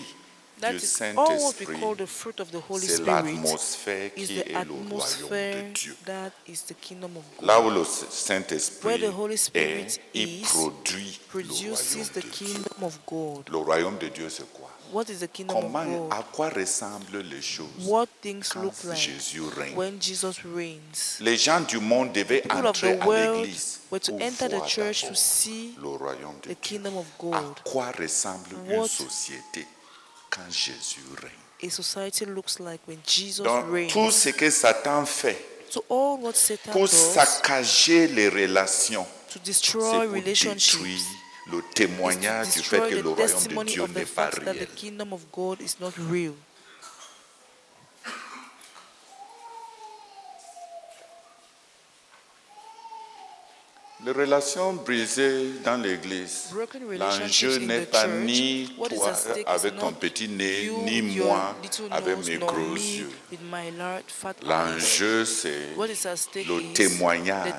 That 0.61 0.71
du 0.71 0.79
Saint-Esprit. 0.79 1.77
C'est 2.79 3.05
l'atmosphère 3.05 4.13
qui 4.15 4.39
est 4.39 4.53
le 4.53 4.71
royaume 4.89 5.33
de 5.33 5.71
Dieu. 5.73 5.97
Là 7.41 7.59
où 7.59 7.69
le 7.69 7.83
Saint-Esprit 7.83 9.03
est, 9.53 9.99
il 10.13 10.41
produit 10.41 11.19
le 11.33 11.41
royaume 11.51 12.07
de 12.15 12.21
Dieu. 12.21 12.47
Le 13.51 13.57
royaume 13.57 13.97
de 13.97 14.07
Dieu, 14.07 14.29
c'est 14.29 14.51
quoi? 14.53 14.62
What 14.93 15.09
is 15.09 15.19
the 15.21 15.27
kingdom 15.27 15.57
of 15.57 15.63
Comment, 15.63 16.07
God? 16.09 16.13
à 16.13 16.23
quoi 16.31 16.49
ressemblent 16.49 17.17
les 17.23 17.41
choses 17.41 17.67
What 17.87 18.07
things 18.21 18.47
quand 18.49 18.61
look 18.61 18.73
like 18.83 18.97
Jésus 18.97 19.41
règne? 19.41 19.75
when 19.75 19.99
Jesus 19.99 20.35
reigns? 20.55 21.17
Les 21.19 21.35
gens 21.35 21.61
du 21.61 21.79
monde 21.79 22.11
devaient 22.13 22.41
People 22.41 22.59
of 22.59 22.65
entrer 22.67 22.97
the 22.97 23.01
à 23.01 23.05
world 23.07 23.41
l'église 23.45 23.79
were 23.91 23.99
to 23.99 24.11
pour 24.11 24.21
enter 24.21 24.47
the 24.49 24.55
voir 24.57 24.67
church 24.67 24.99
to 25.01 25.05
d'abord 25.07 25.17
see 25.17 25.75
le 25.81 25.87
royaume 25.89 26.35
de 26.41 26.41
the 26.41 26.47
Dieu. 26.47 26.55
kingdom 26.61 26.97
of 26.97 27.05
À 27.05 27.21
God. 27.41 27.55
quoi 27.63 27.91
ressemble 27.97 28.47
une 28.67 28.77
What- 28.77 28.87
société 28.87 29.65
quand 30.29 30.49
Jésus 30.51 31.01
règne? 31.21 31.31
A 31.65 31.69
society 31.71 32.25
looks 32.25 32.59
like 32.59 32.81
when 32.87 32.99
Jesus 33.07 33.43
Donc, 33.43 33.65
reigns? 33.71 33.91
tout 33.91 34.11
ce 34.11 34.29
que 34.29 34.49
Satan 34.51 35.05
fait 35.05 35.37
To 35.71 35.83
all 35.89 36.19
what 36.21 36.33
Satan 36.35 36.71
pour 36.71 36.87
does 36.87 36.91
saccager 37.15 38.07
les 38.07 38.29
relations, 38.29 39.05
to 39.05 39.39
c'est 39.39 39.43
destroy 39.43 40.05
pour 40.05 40.13
relationships 40.13 40.73
détruire 40.77 41.01
le 41.51 41.61
témoignage 41.73 42.49
du 42.53 42.59
fait 42.63 42.79
que 42.89 42.95
the 42.95 43.03
le 43.03 43.09
royaume 43.09 43.47
de 43.47 43.63
Dieu 43.63 43.85
n'est 43.87 44.05
pas 44.05 44.29
réel. 44.29 44.65
the 44.65 44.75
kingdom 44.75 45.13
of 45.13 45.21
God 45.31 45.61
is 45.61 45.75
not 45.79 45.91
real. 46.09 46.33
Les 54.05 54.11
relations 54.11 54.73
brisées 54.73 55.51
dans 55.63 55.77
l'église, 55.81 56.49
l'enjeu 56.99 57.57
n'est 57.59 57.85
pas 57.85 58.05
ni 58.05 58.75
toi 58.89 59.13
avec 59.45 59.77
ton 59.77 59.93
petit 59.93 60.27
nez, 60.27 60.69
ni 60.83 61.01
moi 61.01 61.55
avec 61.89 62.17
mes 62.25 62.37
gros 62.37 62.75
yeux. 62.75 63.09
L'enjeu, 64.45 65.23
c'est 65.23 65.69
le 66.35 66.73
témoignage. 66.73 67.53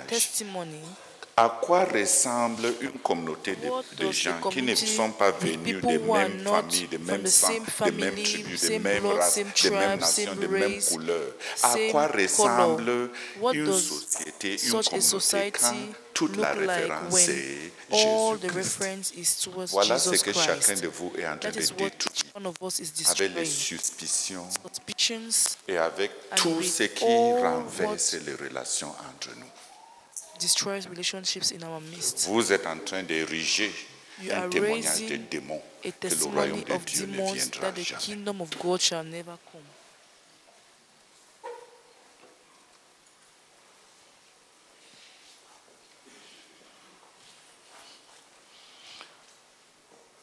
À 1.36 1.48
quoi 1.48 1.84
ressemble 1.84 2.72
une 2.80 2.98
communauté 3.00 3.56
de, 3.56 4.10
gens 4.12 4.40
qui 4.50 4.62
ne 4.62 4.74
sont 4.74 5.10
pas 5.10 5.32
venus 5.32 5.80
des 5.82 5.98
mêmes 5.98 6.44
familles, 6.44 6.88
des 6.88 6.98
mêmes 6.98 7.26
sangs, 7.26 7.48
des 7.84 7.90
mêmes 7.90 8.14
tribus, 8.14 8.60
des 8.62 8.78
mêmes 8.78 9.06
races, 9.06 9.34
des 9.34 9.70
mêmes 9.70 9.98
nations, 9.98 10.34
des 10.36 10.48
mêmes 10.48 10.80
couleurs? 10.82 11.32
À 11.62 11.74
quoi 11.90 12.06
ressemble 12.06 13.10
une 13.52 13.72
société, 13.72 14.56
une 14.64 14.82
communauté 14.82 15.52
quand 15.60 15.74
toute 16.14 16.36
la 16.36 16.52
référence 16.52 17.28
est 17.28 17.72
Jésus-Christ? 17.90 19.44
towards 19.44 19.70
Voilà 19.72 19.98
ce 19.98 20.10
que 20.22 20.32
chacun 20.32 20.74
de 20.74 20.86
vous 20.88 21.12
est 21.18 21.26
en 21.26 21.36
train 21.36 21.50
de 21.50 21.58
détruire. 21.58 21.90
avec 23.10 23.34
les 23.34 23.44
suspicions 23.44 24.46
et 25.66 25.78
avec 25.78 26.12
tout 26.36 26.62
ce 26.62 26.84
qui 26.84 27.04
renverse 27.04 28.14
les 28.24 28.34
relations 28.34 28.90
entre 28.90 29.34
nous. 29.36 29.53
Destroys 30.40 30.86
relationships 30.88 31.52
in 31.52 31.62
our 31.62 31.80
midst. 31.80 32.26
Vous 32.28 32.52
êtes 32.52 32.66
en 32.66 32.78
train 32.78 33.02
d'ériger 33.02 33.72
You 34.22 34.32
un 34.32 34.42
are 34.44 34.48
témoignage 34.50 35.06
de 35.06 35.16
démons 35.16 35.62
A 35.84 35.90
que 35.90 36.08
le 36.08 36.24
royaume 36.26 36.62
de 36.62 36.72
of 36.72 36.84
Dieu 36.84 37.06
ne 37.06 37.12
demons 37.16 37.32
viendra 37.32 37.60
that 37.60 37.72
the 37.72 37.84
jamais. 37.84 38.00
kingdom 38.02 38.40
of 38.40 38.50
God 38.60 38.80
shall 38.80 39.04
never 39.04 39.36
come. 39.50 39.60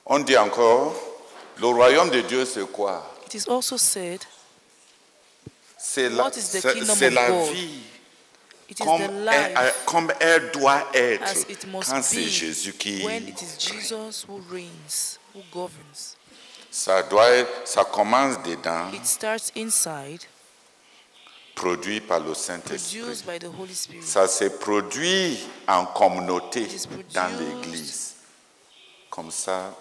On 0.05 0.19
dit 0.19 0.37
encore, 0.37 0.93
le 1.57 1.67
royaume 1.67 2.09
de 2.09 2.21
Dieu, 2.21 2.45
c'est 2.45 2.65
quoi? 2.71 3.03
It 3.27 3.35
is 3.35 3.47
also 3.49 3.77
said, 3.77 4.19
C'est 5.77 6.09
la, 6.09 6.23
What 6.25 6.31
is 6.37 6.49
the 6.51 6.61
c'est- 6.61 6.73
kingdom 6.73 6.95
c'est 6.95 7.07
of 7.07 7.13
la 7.13 7.29
God? 7.31 7.53
vie 7.53 7.79
comme 8.79 9.01
elle, 9.01 9.53
elle- 9.55 9.73
comme 9.85 10.13
elle 10.19 10.51
doit 10.51 10.87
être 10.93 11.45
quand 11.87 12.01
c'est 12.03 12.23
Jésus 12.27 12.73
qui... 12.73 13.03
when 13.03 13.27
it 13.27 13.41
is 13.41 13.57
Jesus 13.59 14.25
who 14.27 14.41
reigns, 14.51 15.19
who 15.35 15.41
governs. 15.51 16.15
Ça, 16.69 17.03
doit 17.03 17.29
être- 17.31 17.67
ça 17.67 17.83
commence 17.83 18.37
dedans, 18.43 18.91
It 18.93 19.05
starts 19.05 19.51
inside, 19.57 20.21
produit 21.55 21.99
par 22.01 22.19
le 22.21 22.33
Saint-Esprit. 22.33 22.99
produced 23.01 23.25
by 23.25 23.39
the 23.39 23.49
Holy 23.59 23.75
Spirit. 23.75 24.03
Ça 24.05 24.27
se 24.27 24.45
produit 24.45 25.37
en 25.67 25.85
communauté 25.87 26.61
It 26.61 26.73
is 26.73 26.87
dans 27.13 27.27
l'Église. 27.37 28.15
Comme 29.09 29.31
ça, 29.31 29.75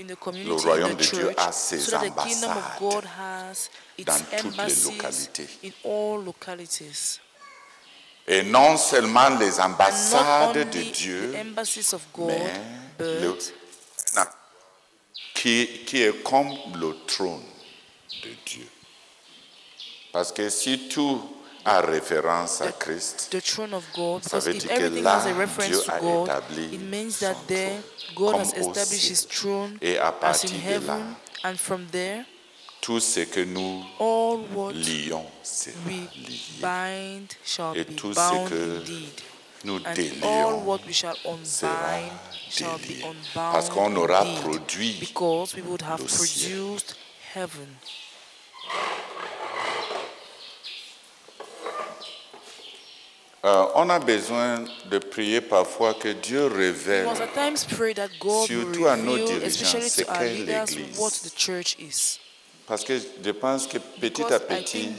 in 0.00 0.06
the 0.06 0.16
community, 0.16 0.48
Le 0.50 0.56
in 0.56 0.58
royaume 0.60 0.96
the 0.96 0.98
de 0.98 1.16
Dieu 1.16 1.34
a 1.36 1.52
ses 1.52 1.78
so 1.78 1.92
that 1.92 2.00
the 2.00 2.10
kingdom 2.28 2.50
of 2.50 2.56
ambassades 2.56 2.78
God 2.80 3.04
has 3.04 3.70
its 3.96 4.04
dans 4.04 4.18
toutes 4.38 4.56
les 4.56 4.74
localités. 4.84 5.48
Et 8.30 8.42
non 8.42 8.76
seulement 8.76 9.30
les 9.38 9.58
ambassades 9.58 10.70
de 10.70 10.82
Dieu, 10.92 11.32
the 11.32 11.40
embassies 11.48 11.94
of 11.94 12.02
God, 12.12 12.26
mais 12.26 12.52
le- 12.98 13.38
non, 14.16 14.24
qui, 15.34 15.84
qui 15.86 16.02
est 16.02 16.22
comme 16.22 16.50
le 16.78 16.94
trône 17.06 17.42
de 18.22 18.28
Dieu. 18.44 18.66
Parce 20.12 20.30
que 20.32 20.50
si 20.50 20.88
tout 20.88 21.22
a 21.64 21.80
référence 21.80 22.60
à 22.60 22.72
Christ, 22.72 23.28
the 23.30 23.42
throne 23.42 23.72
of 23.74 23.84
God. 23.94 24.22
Ça 24.24 24.38
veut 24.38 24.54
dire 24.54 24.74
que 24.74 25.02
là, 25.02 25.22
Dieu 25.66 25.82
a 25.88 25.98
God, 25.98 26.26
établi 26.28 26.64
it 26.74 26.80
means 26.80 27.10
son 27.10 27.26
that 27.26 27.34
there 27.46 27.80
God 28.14 28.32
trône 28.32 28.40
has 28.42 28.52
comme 28.52 28.62
au 28.62 28.72
established 28.72 29.10
His 29.10 29.16
ciel. 29.20 29.28
throne 29.30 29.78
Et 29.80 29.98
à 29.98 30.12
partir 30.12 30.50
de 30.50 30.86
là, 30.86 30.98
and 31.44 31.56
from 31.56 31.86
there, 31.90 32.24
tout 32.80 33.00
ce 33.00 33.20
que 33.20 33.40
nous 33.40 33.84
lions 34.72 35.26
sera 35.42 36.88
lié. 36.90 37.80
Et 37.80 37.84
tout 37.84 38.14
ce 38.14 38.48
que 38.48 38.78
indeed. 38.80 39.20
Nous 39.64 39.80
délions 39.80 40.78
sera 41.44 41.98
délié. 42.54 43.04
Parce 43.34 43.68
qu'on 43.68 43.94
aura 43.96 44.24
produit 44.42 44.96
because 45.00 45.54
we 45.54 45.62
would 45.62 45.82
have 45.82 46.00
le 46.00 46.08
ciel. 46.08 46.50
produced 46.50 46.96
heaven. 47.34 47.68
Euh, 53.44 53.66
on 53.76 53.88
a 53.88 54.00
besoin 54.00 54.64
de 54.90 54.98
prier 54.98 55.40
parfois 55.40 55.94
que 55.94 56.08
Dieu 56.08 56.46
révèle 56.46 57.06
Surtout 58.46 58.86
à 58.86 58.96
nos 58.96 59.16
dirigeants, 59.16 59.78
our 60.08 60.18
qu'est 60.18 60.34
l'Église. 60.44 62.18
Parce 62.68 62.84
que 62.84 62.98
je 62.98 63.30
pense 63.30 63.66
que 63.66 63.78
petit 63.78 64.22
Because 64.22 64.32
à 64.32 64.40
petit, 64.40 64.90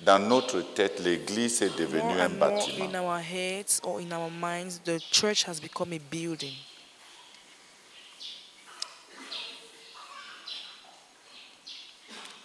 dans 0.00 0.18
notre 0.18 0.62
tête, 0.62 1.00
l'Église 1.00 1.60
est 1.60 1.78
devenue 1.78 2.18
un 2.18 2.30
bâtiment. 2.30 2.86
in 2.86 2.94
our 2.98 3.20
heads 3.20 3.78
or 3.82 4.00
in 4.00 4.10
our 4.10 4.30
minds, 4.30 4.80
the 4.84 4.98
church 5.12 5.44
has 5.46 5.60
become 5.60 5.92
a 5.92 5.98
building. 6.10 6.54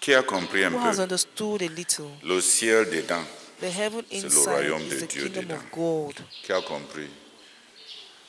Qui 0.01 0.13
a 0.13 0.21
compris 0.23 0.65
un 0.65 0.73
Who 0.73 0.79
has 0.79 0.97
peu 0.97 1.03
understood 1.03 1.61
a 1.61 1.67
little? 1.69 2.11
Le 2.23 2.41
ciel 2.41 2.85
dedans. 2.89 3.23
The 3.61 3.71
heaven 3.71 4.03
le 4.11 4.17
inside 4.17 4.45
royaume 4.45 4.81
is 4.81 4.89
de 4.89 4.99
the 4.99 5.07
Dieu 5.07 5.23
kingdom 5.29 5.39
of 5.39 5.45
dedans. 5.47 5.71
God. 5.71 6.15
Qui 6.43 6.51
a 6.51 6.61
compris? 6.61 7.09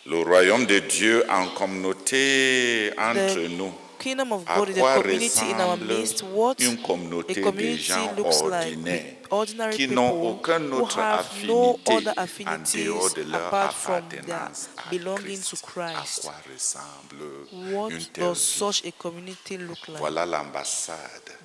Le 0.07 0.23
royaume 0.23 0.65
de 0.65 0.79
Dieu 0.79 1.25
en 1.29 1.49
communauté 1.49 2.93
entre 2.97 3.49
nous. 3.49 3.75
Kingdom 3.99 4.33
of 4.33 4.45
God 4.45 4.69
is 4.69 4.75
quoi 4.79 5.03
community 5.03 5.51
in 5.51 5.61
our 5.61 5.77
midst. 5.77 6.23
What 6.23 6.55
une 6.61 6.79
a 6.79 6.87
communauté 6.87 7.35
de 7.41 7.77
gens 7.77 8.13
looks 8.17 8.41
ordinaires 8.43 9.17
ordinary 9.31 9.77
qui 9.77 9.89
n'ont 9.89 10.23
aucun 10.23 10.61
who 10.71 10.83
autre 10.83 11.01
have 11.01 11.27
no 11.47 11.79
affinité 12.17 12.89
other 12.89 12.95
en 12.97 12.99
dehors 12.99 13.15
de 13.15 13.23
leur 13.23 13.55
appartenance 13.55 14.69
à 14.77 14.91
Christ. 14.91 16.21
À 16.21 16.23
quoi 16.23 16.35
ressemble 16.53 17.25
What 17.73 17.91
une 17.91 18.05
telle 18.07 18.25
does 18.25 18.39
such 18.39 18.85
a 18.85 18.93
community 18.93 19.57
look 19.59 19.89
like? 19.89 19.99
Voilà 19.99 20.27
l'ambassade 20.27 20.99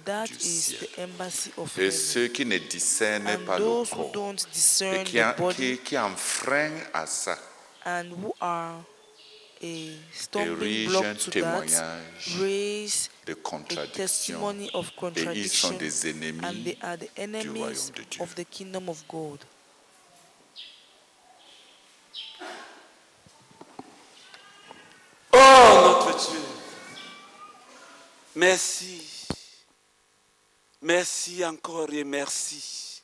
That 0.06 0.28
du 0.28 0.36
is 0.36 0.40
ciel. 0.40 0.80
the 0.96 1.02
embassy 1.02 1.52
of 1.58 1.78
Et 1.78 1.82
heaven. 1.86 1.92
ceux 2.00 2.28
qui 2.28 2.46
ne 2.46 2.58
discernent 2.58 3.28
And 3.28 3.46
pas 3.46 3.58
le 3.60 3.66
those 3.66 3.92
who 3.92 3.96
corps 3.98 4.12
don't 4.12 4.40
et 4.42 4.54
discern 4.54 5.04
qui, 5.04 5.20
qui, 5.56 5.78
qui 5.80 5.98
enfreignent 5.98 6.84
à 6.94 7.06
ça, 7.06 7.38
and 7.86 8.06
who 8.24 8.34
are 8.40 8.76
a 9.64 9.92
stumbling 10.14 10.88
block 10.90 11.06
un 11.06 11.16
to 11.16 11.26
that 11.26 11.32
témoignage 11.32 12.40
raise 12.40 13.10
de 13.26 13.34
a 13.34 13.36
contradiction. 13.36 13.94
testimony 13.96 14.70
of 14.74 14.86
Et 14.88 14.90
ils 14.90 14.96
contradiction 14.96 15.70
sont 15.70 15.78
des 15.78 16.06
and 16.10 16.24
ennemis 16.24 16.64
they 16.64 16.78
are 16.82 16.98
the 16.98 17.10
enemies 17.18 17.92
de 17.96 18.04
Dieu. 18.10 18.22
of 18.24 18.34
the 18.36 18.46
kingdom 18.46 18.90
of 18.90 19.04
God. 19.08 19.40
Oh 25.34 26.04
notre 26.04 26.30
Dieu, 26.32 26.40
merci. 28.36 29.08
Merci 30.84 31.46
encore 31.46 31.94
et 31.94 32.04
merci 32.04 33.04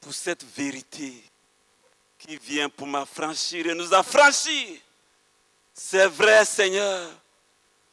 pour 0.00 0.14
cette 0.14 0.44
vérité 0.56 1.12
qui 2.16 2.36
vient 2.36 2.68
pour 2.68 2.86
m'affranchir 2.86 3.66
et 3.66 3.74
nous 3.74 3.92
affranchir. 3.92 4.78
C'est 5.74 6.06
vrai 6.06 6.44
Seigneur, 6.44 7.10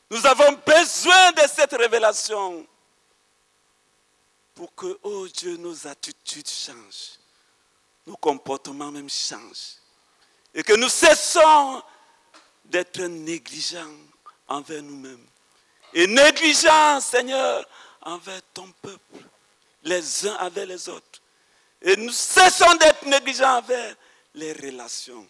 nous 0.09 0.25
avons 0.25 0.53
besoin 0.65 1.31
de 1.33 1.41
cette 1.47 1.73
révélation 1.73 2.65
pour 4.55 4.73
que, 4.73 4.97
oh 5.03 5.27
Dieu, 5.27 5.57
nos 5.57 5.87
attitudes 5.87 6.49
changent, 6.49 7.19
nos 8.05 8.15
comportements 8.15 8.91
même 8.91 9.09
changent 9.09 9.77
et 10.53 10.63
que 10.63 10.73
nous 10.73 10.89
cessons 10.89 11.83
d'être 12.65 13.01
négligents 13.01 13.95
envers 14.47 14.81
nous-mêmes. 14.81 15.25
Et 15.93 16.07
négligents, 16.07 16.99
Seigneur, 16.99 17.65
envers 18.01 18.41
ton 18.53 18.71
peuple, 18.81 19.23
les 19.83 20.27
uns 20.27 20.35
avec 20.35 20.67
les 20.67 20.89
autres. 20.89 21.21
Et 21.81 21.95
nous 21.95 22.11
cessons 22.11 22.73
d'être 22.75 23.05
négligents 23.05 23.57
envers 23.59 23.95
les 24.33 24.53
relations. 24.53 25.27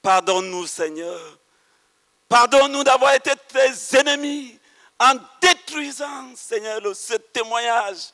Pardonne-nous, 0.00 0.66
Seigneur. 0.66 1.38
Pardonne-nous 2.28 2.84
d'avoir 2.84 3.14
été 3.14 3.30
tes 3.48 3.98
ennemis 3.98 4.58
en 5.00 5.14
détruisant, 5.40 6.34
Seigneur, 6.36 6.80
ce 6.94 7.14
témoignage. 7.14 8.10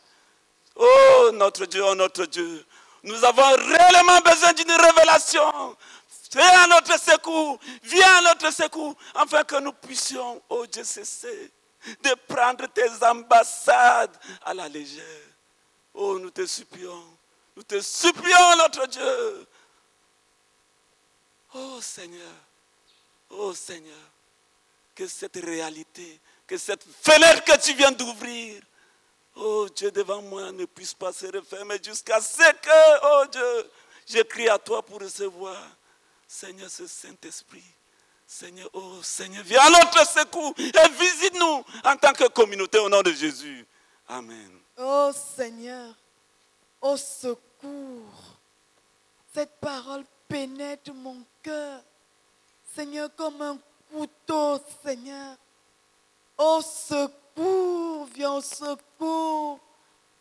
Oh, 0.76 1.30
notre 1.32 1.66
Dieu, 1.66 1.82
oh, 1.84 1.94
notre 1.94 2.26
Dieu. 2.26 2.64
Nous 3.02 3.24
avons 3.24 3.56
réellement 3.56 4.20
besoin 4.20 4.52
d'une 4.52 4.72
révélation. 4.72 5.76
Viens 6.32 6.64
à 6.64 6.66
notre 6.66 6.98
secours. 6.98 7.58
Viens 7.82 8.16
à 8.18 8.20
notre 8.22 8.52
secours. 8.52 8.94
Afin 9.14 9.44
que 9.44 9.60
nous 9.60 9.72
puissions, 9.72 10.42
oh 10.48 10.66
Dieu, 10.66 10.84
cesser 10.84 11.50
de 12.02 12.14
prendre 12.26 12.66
tes 12.68 12.88
ambassades 13.04 14.16
à 14.44 14.54
la 14.54 14.68
légère. 14.68 15.04
Oh, 15.92 16.18
nous 16.18 16.30
te 16.30 16.46
supplions. 16.46 17.04
Nous 17.56 17.62
te 17.62 17.80
supplions, 17.80 18.56
notre 18.58 18.86
Dieu. 18.86 19.46
Oh 21.54 21.80
Seigneur. 21.80 22.32
Oh 23.30 23.54
Seigneur. 23.54 24.10
Que 24.94 25.08
cette 25.08 25.36
réalité, 25.36 26.20
que 26.46 26.56
cette 26.56 26.84
fenêtre 27.02 27.44
que 27.44 27.58
tu 27.60 27.74
viens 27.74 27.90
d'ouvrir, 27.90 28.62
Oh 29.36 29.68
Dieu, 29.74 29.90
devant 29.90 30.22
moi 30.22 30.52
ne 30.52 30.64
puisse 30.64 30.94
pas 30.94 31.12
se 31.12 31.26
refermer 31.26 31.78
jusqu'à 31.82 32.20
ce 32.20 32.52
que, 32.52 33.22
oh 33.22 33.26
Dieu, 33.32 33.70
je 34.06 34.22
crie 34.22 34.48
à 34.48 34.58
toi 34.58 34.84
pour 34.84 35.00
recevoir, 35.00 35.60
Seigneur, 36.26 36.70
ce 36.70 36.86
Saint-Esprit. 36.86 37.64
Seigneur, 38.26 38.68
oh 38.72 39.02
Seigneur, 39.02 39.42
viens 39.44 39.60
à 39.60 39.70
notre 39.70 40.06
secours 40.06 40.54
et 40.58 40.88
visite-nous 40.98 41.64
en 41.84 41.96
tant 41.96 42.12
que 42.12 42.28
communauté 42.28 42.78
au 42.78 42.88
nom 42.88 43.02
de 43.02 43.12
Jésus. 43.12 43.66
Amen. 44.08 44.50
Oh 44.78 45.10
Seigneur, 45.36 45.94
au 46.80 46.96
secours. 46.96 48.38
Cette 49.34 49.56
parole 49.60 50.04
pénètre 50.28 50.92
mon 50.92 51.24
cœur. 51.42 51.82
Seigneur, 52.74 53.08
comme 53.16 53.40
un 53.40 53.58
couteau, 53.92 54.58
Seigneur. 54.84 55.36
Au 56.36 56.60
secours, 56.60 58.06
viens 58.14 58.32
au 58.32 58.40
secours 58.40 59.60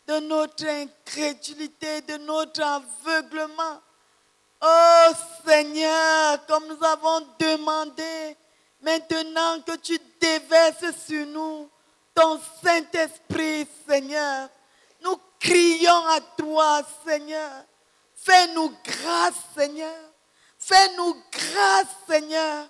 de 0.06 0.20
notre 0.20 0.66
incrédulité, 0.66 2.02
de 2.02 2.16
notre 2.18 2.62
aveuglement. 2.62 3.80
Oh 4.62 5.06
Seigneur, 5.44 6.46
comme 6.46 6.68
nous 6.68 6.84
avons 6.84 7.26
demandé, 7.38 8.36
maintenant 8.80 9.60
que 9.62 9.76
tu 9.76 9.98
déverses 10.20 10.96
sur 11.06 11.26
nous 11.26 11.68
ton 12.14 12.40
Saint-Esprit, 12.62 13.66
Seigneur, 13.88 14.48
nous 15.02 15.18
crions 15.40 16.06
à 16.06 16.20
toi, 16.38 16.80
Seigneur. 17.04 17.64
Fais-nous 18.14 18.72
grâce, 18.84 19.34
Seigneur. 19.56 20.13
Fais-nous 20.66 21.14
grâce, 21.30 21.88
Seigneur. 22.08 22.66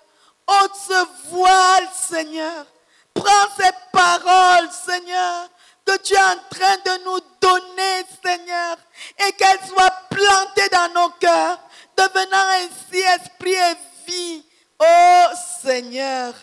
Ôte 0.47 0.75
ce 0.75 1.29
voile, 1.29 1.87
Seigneur. 1.93 2.65
Prends 3.13 3.47
ces 3.57 3.71
paroles, 3.93 4.69
Seigneur, 4.85 5.49
que 5.85 5.95
tu 5.99 6.13
es 6.13 6.19
en 6.19 6.37
train 6.49 6.75
de 6.77 7.03
nous 7.05 7.19
donner, 7.39 8.05
Seigneur, 8.23 8.77
et 9.25 9.31
qu'elles 9.31 9.65
soient 9.65 10.01
plantées 10.09 10.69
dans 10.73 10.93
nos 10.93 11.09
cœurs, 11.11 11.59
devenant 11.95 12.45
ainsi 12.59 12.99
esprit 12.99 13.53
et 13.53 13.77
vie. 14.05 14.43
Oh 14.77 15.25
Seigneur, 15.63 16.33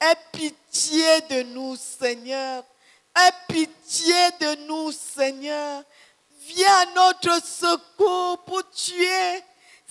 aie 0.00 0.16
pitié 0.30 1.22
de 1.22 1.42
nous, 1.54 1.74
Seigneur. 1.74 2.62
Aie 3.16 3.32
pitié 3.48 4.30
de 4.40 4.66
nous, 4.66 4.92
Seigneur. 4.92 5.82
Viens 6.46 6.76
à 6.76 6.86
notre 6.94 7.44
secours 7.44 8.38
pour 8.44 8.62
tuer 8.70 9.42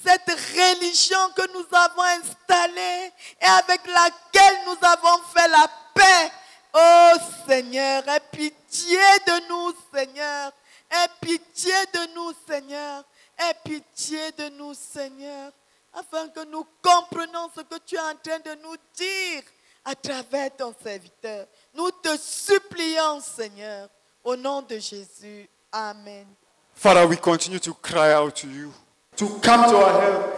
cette 0.06 0.30
religion 0.30 1.18
que 1.36 1.52
nous 1.54 1.66
avons 1.72 2.04
installée 2.04 3.12
et 3.42 3.46
avec 3.46 3.82
laquelle 3.88 4.58
nous 4.66 4.78
avons 4.82 5.24
fait 5.34 5.48
la 5.48 5.68
paix. 5.94 6.32
Oh 6.74 7.12
Seigneur, 7.48 8.08
aie 8.08 8.20
pitié 8.32 8.98
de 9.28 9.48
nous, 9.50 9.74
Seigneur. 9.94 10.52
Aie 10.92 11.08
pitié 11.22 11.74
de 11.94 12.14
nous, 12.14 12.34
Seigneur. 12.48 13.04
Aie 13.38 13.54
pitié 13.64 14.32
de 14.38 14.50
nous, 14.50 14.74
Seigneur. 14.74 15.52
Afin 15.94 16.30
que 16.30 16.46
nous 16.46 16.66
comprenions 16.82 17.50
ce 17.56 17.62
que 17.62 17.80
tu 17.86 17.96
es 17.96 18.00
en 18.00 18.16
train 18.16 18.40
de 18.40 18.62
nous 18.62 18.76
dire 18.96 19.44
à 19.86 19.96
travers 19.96 20.56
ton 20.56 20.74
serviteur. 20.84 21.48
Nous 21.74 21.90
te 21.92 22.16
supplions, 22.18 23.20
Seigneur, 23.22 23.90
au 24.24 24.36
nom 24.36 24.62
de 24.62 24.78
Jésus. 24.78 25.50
Amen. 25.72 26.28
Father, 26.76 27.06
we 27.08 27.18
continue 27.18 27.60
to 27.60 27.74
cry 27.74 28.14
out 28.14 28.36
to 28.36 28.48
you 28.48 28.72
to 29.20 29.28
come 29.42 29.70
to 29.70 29.76
our 29.76 30.02
help. 30.02 30.36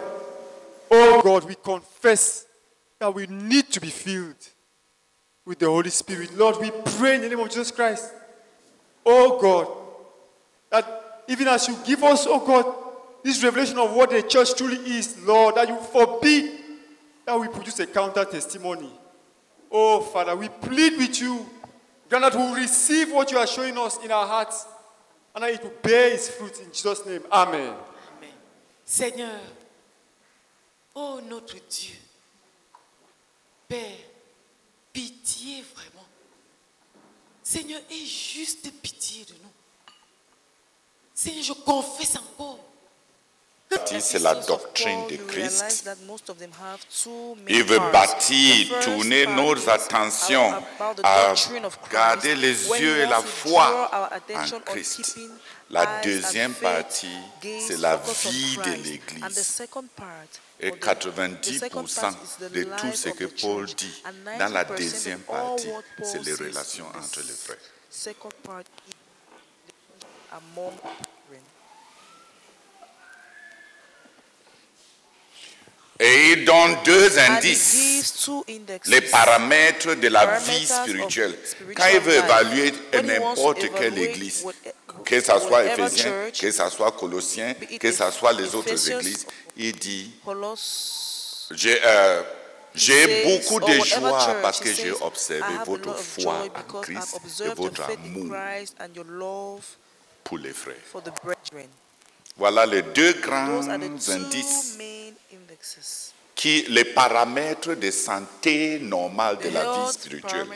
Oh 0.90 1.22
God, 1.22 1.44
we 1.44 1.54
confess 1.54 2.46
that 2.98 3.14
we 3.14 3.28
need 3.28 3.70
to 3.70 3.80
be 3.80 3.86
filled 3.86 4.48
with 5.44 5.60
the 5.60 5.66
Holy 5.66 5.88
Spirit. 5.88 6.36
Lord, 6.36 6.56
we 6.60 6.72
pray 6.98 7.14
in 7.14 7.20
the 7.20 7.28
name 7.28 7.38
of 7.38 7.48
Jesus 7.48 7.70
Christ. 7.70 8.12
Oh 9.06 9.40
God, 9.40 9.68
that 10.70 11.22
even 11.28 11.46
as 11.46 11.68
you 11.68 11.76
give 11.86 12.02
us, 12.02 12.26
oh 12.28 12.44
God, 12.44 12.74
this 13.22 13.42
revelation 13.44 13.78
of 13.78 13.92
what 13.94 14.10
the 14.10 14.20
church 14.20 14.56
truly 14.56 14.78
is, 14.98 15.16
Lord, 15.24 15.54
that 15.54 15.68
you 15.68 15.76
forbid 15.76 16.50
that 17.24 17.38
we 17.38 17.46
produce 17.46 17.78
a 17.78 17.86
counter 17.86 18.24
testimony. 18.24 18.90
Oh 19.70 20.00
Father, 20.00 20.34
we 20.34 20.48
plead 20.48 20.98
with 20.98 21.20
you, 21.20 21.46
grant 22.08 22.24
that 22.24 22.34
we 22.34 22.44
will 22.44 22.56
receive 22.56 23.12
what 23.12 23.30
you 23.30 23.38
are 23.38 23.46
showing 23.46 23.78
us 23.78 24.02
in 24.04 24.10
our 24.10 24.26
hearts 24.26 24.66
and 25.36 25.44
that 25.44 25.52
it 25.52 25.62
will 25.62 25.72
bear 25.82 26.12
its 26.12 26.28
fruit 26.30 26.58
in 26.58 26.72
Jesus' 26.72 27.06
name. 27.06 27.22
Amen. 27.30 27.74
Seigneur, 28.92 29.40
oh 30.94 31.18
notre 31.22 31.56
Dieu, 31.66 31.96
Père, 33.66 33.96
pitié 34.92 35.62
vraiment. 35.62 36.06
Seigneur, 37.42 37.80
aie 37.90 38.04
juste 38.04 38.70
pitié 38.82 39.24
de 39.24 39.32
nous. 39.42 39.52
Seigneur, 41.14 41.42
je 41.42 41.52
confesse 41.54 42.16
encore. 42.16 42.58
C'est 44.00 44.18
la 44.18 44.34
doctrine 44.34 45.06
de 45.08 45.16
Christ. 45.16 45.88
Il 47.48 47.64
veut 47.64 47.78
bâtir, 47.92 48.80
tourner 48.80 49.26
nos 49.26 49.68
attentions 49.68 50.52
à 51.02 51.34
garder 51.90 52.34
les 52.34 52.68
yeux 52.68 52.98
et 52.98 53.06
la 53.06 53.22
foi 53.22 53.90
en 54.34 54.60
Christ. 54.60 55.16
La 55.70 56.00
deuxième 56.02 56.52
partie, 56.54 57.16
c'est 57.66 57.78
la 57.78 57.96
vie 57.96 58.56
de 58.58 58.70
l'Église. 58.82 59.20
Et 59.20 59.22
or 59.22 59.30
the- 59.30 59.34
the 59.34 59.42
second 59.42 59.88
90% 60.78 62.00
part 62.00 62.12
is 62.22 62.36
the 62.38 62.52
de 62.52 62.64
tout 62.64 62.92
ce 62.94 63.08
que 63.08 63.24
Paul 63.24 63.66
dit 63.74 64.02
dans 64.38 64.52
la 64.52 64.64
90% 64.64 64.76
deuxième 64.76 65.20
partie, 65.20 65.68
c'est 66.04 66.22
les 66.22 66.34
relations 66.34 66.86
entre 66.94 67.20
les 67.20 67.32
frères. 67.32 67.56
Second 67.90 68.28
part 68.44 68.60
is 68.60 68.94
among 70.30 70.72
brethren. 71.28 71.42
Et 76.04 76.32
il 76.32 76.44
donne 76.44 76.76
deux 76.84 77.16
indices, 77.16 78.28
les 78.86 79.00
paramètres 79.02 79.94
de 79.94 80.08
la 80.08 80.38
vie 80.38 80.66
Parameters 80.66 80.72
of 80.72 80.82
spirituelle. 80.82 81.38
spiritual 81.44 81.74
Quand 81.76 81.86
il 81.94 82.00
veut 82.00 82.16
évaluer 82.16 82.72
n'importe 83.04 83.72
quelle 83.78 83.96
église, 83.98 84.44
que 85.04 85.20
ce 85.20 85.38
soit 85.38 85.64
Éphésiens, 85.64 86.12
que 86.36 86.50
ce 86.50 86.68
soit 86.70 86.90
Colossiens, 86.90 87.54
que 87.78 87.92
ce 87.92 88.10
soit 88.10 88.32
les 88.32 88.52
autres 88.52 88.90
églises, 88.90 89.26
il 89.56 89.72
dit 89.76 90.10
J'ai 91.54 91.80
euh, 91.84 92.22
beaucoup 93.24 93.60
de 93.60 93.72
joie 93.84 94.36
parce 94.42 94.58
que 94.58 94.72
j'ai 94.72 94.90
observé 94.90 95.54
votre 95.64 95.96
foi 95.96 96.46
en 96.68 96.80
Christ 96.80 97.20
et 97.44 97.54
votre 97.54 97.82
amour 97.82 98.34
pour 100.24 100.38
les 100.38 100.52
frères. 100.52 100.74
Voilà 102.36 102.66
les 102.66 102.82
deux 102.82 103.12
grands 103.20 103.68
indices 103.68 104.78
indexes. 105.32 106.12
qui 106.34 106.64
les 106.68 106.84
paramètres 106.86 107.74
de 107.74 107.90
santé 107.90 108.78
normale 108.80 109.38
de 109.38 109.50
la 109.50 109.64
vie 109.64 109.92
spirituelle. 109.92 110.46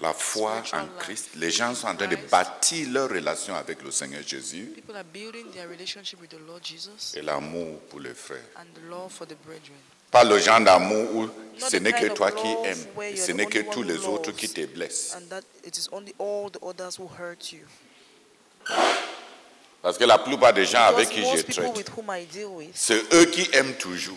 La 0.00 0.12
foi 0.12 0.62
en. 0.72 0.86
Christ. 0.98 1.30
Les 1.34 1.50
gens 1.50 1.74
sont 1.74 1.88
en 1.88 1.96
train 1.96 2.06
de 2.06 2.16
bâtir 2.30 2.88
leur 2.90 3.10
relation 3.10 3.54
avec 3.56 3.82
le 3.82 3.90
Seigneur 3.90 4.22
Jésus 4.26 4.72
People 4.74 4.96
are 4.96 5.04
building 5.04 5.50
their 5.52 5.68
relationship 5.68 6.20
with 6.20 6.30
the 6.30 6.40
Lord 6.46 6.60
Jesus 6.64 7.14
et 7.16 7.22
l'amour 7.22 7.80
pour 7.90 8.00
les 8.00 8.14
frères. 8.14 8.44
and 8.56 8.66
the 8.74 8.88
love 8.88 9.10
for 9.12 9.26
the 9.26 9.36
brethren. 9.44 9.76
Pas 10.10 10.24
le 10.24 10.38
genre 10.38 10.60
d'amour 10.60 11.14
où 11.14 11.28
ce 11.58 11.76
the 11.76 11.80
n'est 11.82 11.92
que 11.92 12.06
toi 12.14 12.30
qui 12.32 12.46
aimes, 12.64 13.16
ce 13.16 13.32
n'est 13.32 13.46
que 13.46 13.70
tous 13.70 13.80
who 13.80 13.88
les 13.88 14.06
autres 14.06 14.32
qui 14.32 14.48
te 14.48 14.64
blessent. 14.66 15.16
Parce 19.80 19.96
que 19.96 20.04
la 20.04 20.18
plupart 20.18 20.52
des 20.52 20.66
gens 20.66 20.82
avec 20.82 21.08
qui 21.08 21.22
je 21.22 21.42
traite, 21.42 21.90
c'est 22.74 23.14
eux 23.14 23.24
qui 23.26 23.48
aiment 23.52 23.74
toujours. 23.74 24.16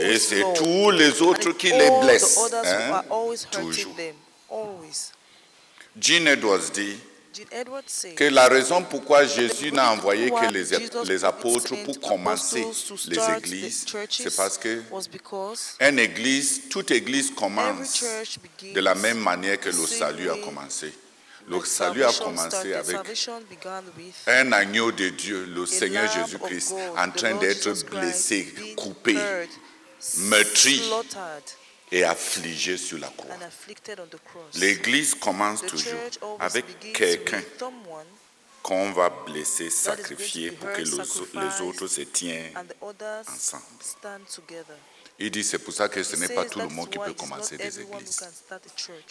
Et 0.00 0.18
c'est 0.18 0.42
tous 0.54 0.90
les 0.90 1.20
autres 1.20 1.50
qui 1.52 1.70
les 1.70 1.90
blessent. 2.00 2.38
Hein, 2.64 3.02
Toujours. 3.50 3.94
Gene 5.98 6.28
Edwards 6.28 6.70
dit 6.72 6.96
que 8.16 8.24
la 8.24 8.48
raison 8.48 8.82
pourquoi 8.82 9.26
Jésus 9.26 9.70
n'a 9.72 9.92
envoyé 9.92 10.30
que 10.30 10.50
les, 10.50 10.64
les 11.04 11.24
apôtres 11.24 11.74
pour 11.84 12.00
commencer 12.00 12.66
les 13.08 13.18
églises, 13.38 13.84
c'est 14.10 14.34
parce 14.36 14.56
que 14.56 14.82
was 14.90 15.06
because 15.10 15.76
une 15.80 15.98
église, 15.98 16.62
toute 16.70 16.90
église 16.90 17.30
commence 17.34 18.02
de 18.62 18.80
la 18.80 18.94
même 18.94 19.18
manière 19.18 19.60
que 19.60 19.68
le 19.68 19.86
salut 19.86 20.30
a 20.30 20.36
commencé. 20.38 20.92
Le 21.48 21.64
salut 21.64 22.04
a 22.04 22.12
commencé 22.12 22.74
avec 22.74 22.96
un 24.26 24.52
agneau 24.52 24.90
de 24.92 25.08
Dieu, 25.10 25.44
le 25.44 25.66
Seigneur 25.66 26.10
Jésus-Christ, 26.12 26.74
en 26.96 27.10
train 27.10 27.34
d'être 27.34 27.72
blessé, 27.90 28.52
coupé 28.76 29.16
meurtri. 30.18 30.82
et 31.92 32.02
affligé 32.04 32.76
sur 32.76 32.98
la 32.98 33.08
croix. 33.08 33.36
L'église 34.54 35.14
commence 35.14 35.62
toujours 35.62 36.38
avec 36.40 36.92
quelqu'un 36.92 37.42
qu'on 38.62 38.90
va 38.90 39.08
blesser, 39.24 39.70
sacrifier 39.70 40.50
pour 40.50 40.72
que 40.72 40.82
les, 40.82 41.60
autres 41.60 41.86
se 41.86 42.00
tiennent 42.00 42.52
ensemble. 43.28 43.62
Il 45.18 45.30
dit 45.30 45.42
c'est 45.42 45.58
pour 45.58 45.72
ça 45.72 45.88
que 45.88 46.02
ce 46.02 46.16
n'est 46.16 46.28
pas 46.28 46.44
tout 46.44 46.58
le 46.58 46.68
monde 46.68 46.90
qui 46.90 46.98
peut 46.98 47.14
commencer 47.14 47.56
des 47.56 47.80
églises. 47.80 48.20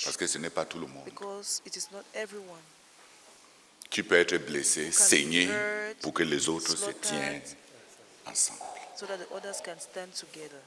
Parce 0.03 0.17
que 0.17 0.27
ce 0.27 0.37
n'est 0.37 0.49
pas 0.51 0.65
tout 0.65 0.79
le 0.79 0.87
monde 0.87 1.05
Because 1.05 1.61
it 1.65 1.75
is 1.75 1.87
not 1.91 2.03
everyone 2.13 2.61
qui 3.89 4.03
peut 4.03 4.19
être 4.19 4.37
blessé, 4.37 4.91
saigné 4.91 5.47
pour 6.01 6.13
que 6.13 6.23
les 6.23 6.49
autres 6.49 6.75
se 6.75 6.91
tiennent 6.91 7.41
ensemble. 8.25 8.59
so 8.95 9.05
that 9.05 9.17
the 9.17 9.27
others 9.33 9.61
can 9.61 9.79
stand 9.79 10.11
together. 10.13 10.61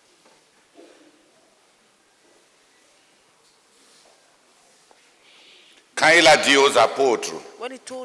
Quand 5.94 6.11
il 6.11 6.27
a 6.29 6.37
dit 6.37 6.57
aux 6.57 6.79
apôtres, 6.79 7.33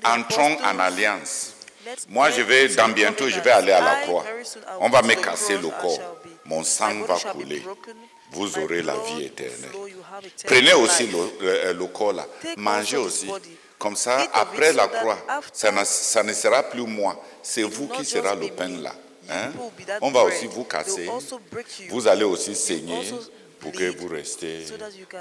entrons 0.03 0.57
en 0.63 0.79
alliance, 0.79 1.53
moi 2.07 2.31
je 2.31 2.41
vais, 2.41 2.69
dans 2.69 2.89
bientôt, 2.89 3.29
je 3.29 3.39
vais 3.39 3.51
aller 3.51 3.71
à 3.71 3.81
la 3.81 3.95
croix. 3.97 4.25
On 4.79 4.89
va 4.89 5.03
me 5.03 5.13
casser 5.13 5.57
le 5.57 5.69
corps. 5.69 6.17
Mon 6.45 6.63
sang 6.63 7.01
va 7.03 7.17
couler. 7.31 7.63
Vous 8.31 8.57
aurez 8.57 8.81
la 8.81 8.95
vie 8.97 9.25
éternelle. 9.25 9.71
Prenez 10.45 10.73
aussi 10.73 11.07
le, 11.07 11.19
le- 11.39 11.73
le 11.73 11.85
corps 11.87 12.13
là. 12.13 12.27
Mangez 12.57 12.97
aussi. 12.97 13.29
Comme 13.77 13.95
ça, 13.95 14.27
après 14.33 14.71
la 14.73 14.87
croix, 14.87 15.17
ça 15.51 15.71
ne, 15.71 15.83
ça 15.83 16.23
ne 16.23 16.33
sera 16.33 16.63
plus 16.63 16.83
moi. 16.83 17.21
C'est 17.41 17.63
vous 17.63 17.87
qui 17.89 18.05
sera 18.05 18.33
le 18.35 18.47
pain 18.49 18.69
là. 18.69 18.95
Hein? 19.29 19.51
On 20.01 20.11
va 20.11 20.23
aussi 20.23 20.47
vous 20.47 20.63
casser. 20.63 21.09
Vous 21.89 22.07
allez 22.07 22.23
aussi 22.25 22.55
saigner 22.55 23.11
pour 23.59 23.71
que 23.71 23.89
vous 23.97 24.07
restiez 24.07 24.65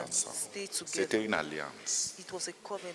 ensemble. 0.05 0.37
C'était 0.87 1.23
une 1.25 1.35
alliance. 1.35 2.15
It 2.19 2.33
was 2.33 2.49
a 2.49 2.53
covenant. 2.63 2.93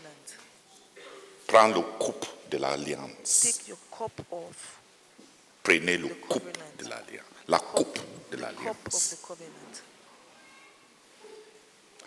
Prends 1.48 1.68
le 1.70 1.82
coupe 1.98 2.26
de 2.52 2.58
l'alliance. 2.58 3.42
Take 3.42 3.70
your 3.70 3.78
cup 3.90 4.26
off, 4.32 4.80
Prenez 5.64 5.98
le 5.98 6.10
coupe 6.28 6.44
de 6.80 6.84
l'alliance. 6.90 7.24
La 7.48 7.60
coupe 7.60 8.00
de 8.32 8.38
the 8.38 8.42
cup 8.42 8.56
of 8.56 8.66
l'alliance. 8.66 9.10
the 9.10 9.22
covenant. 9.22 9.82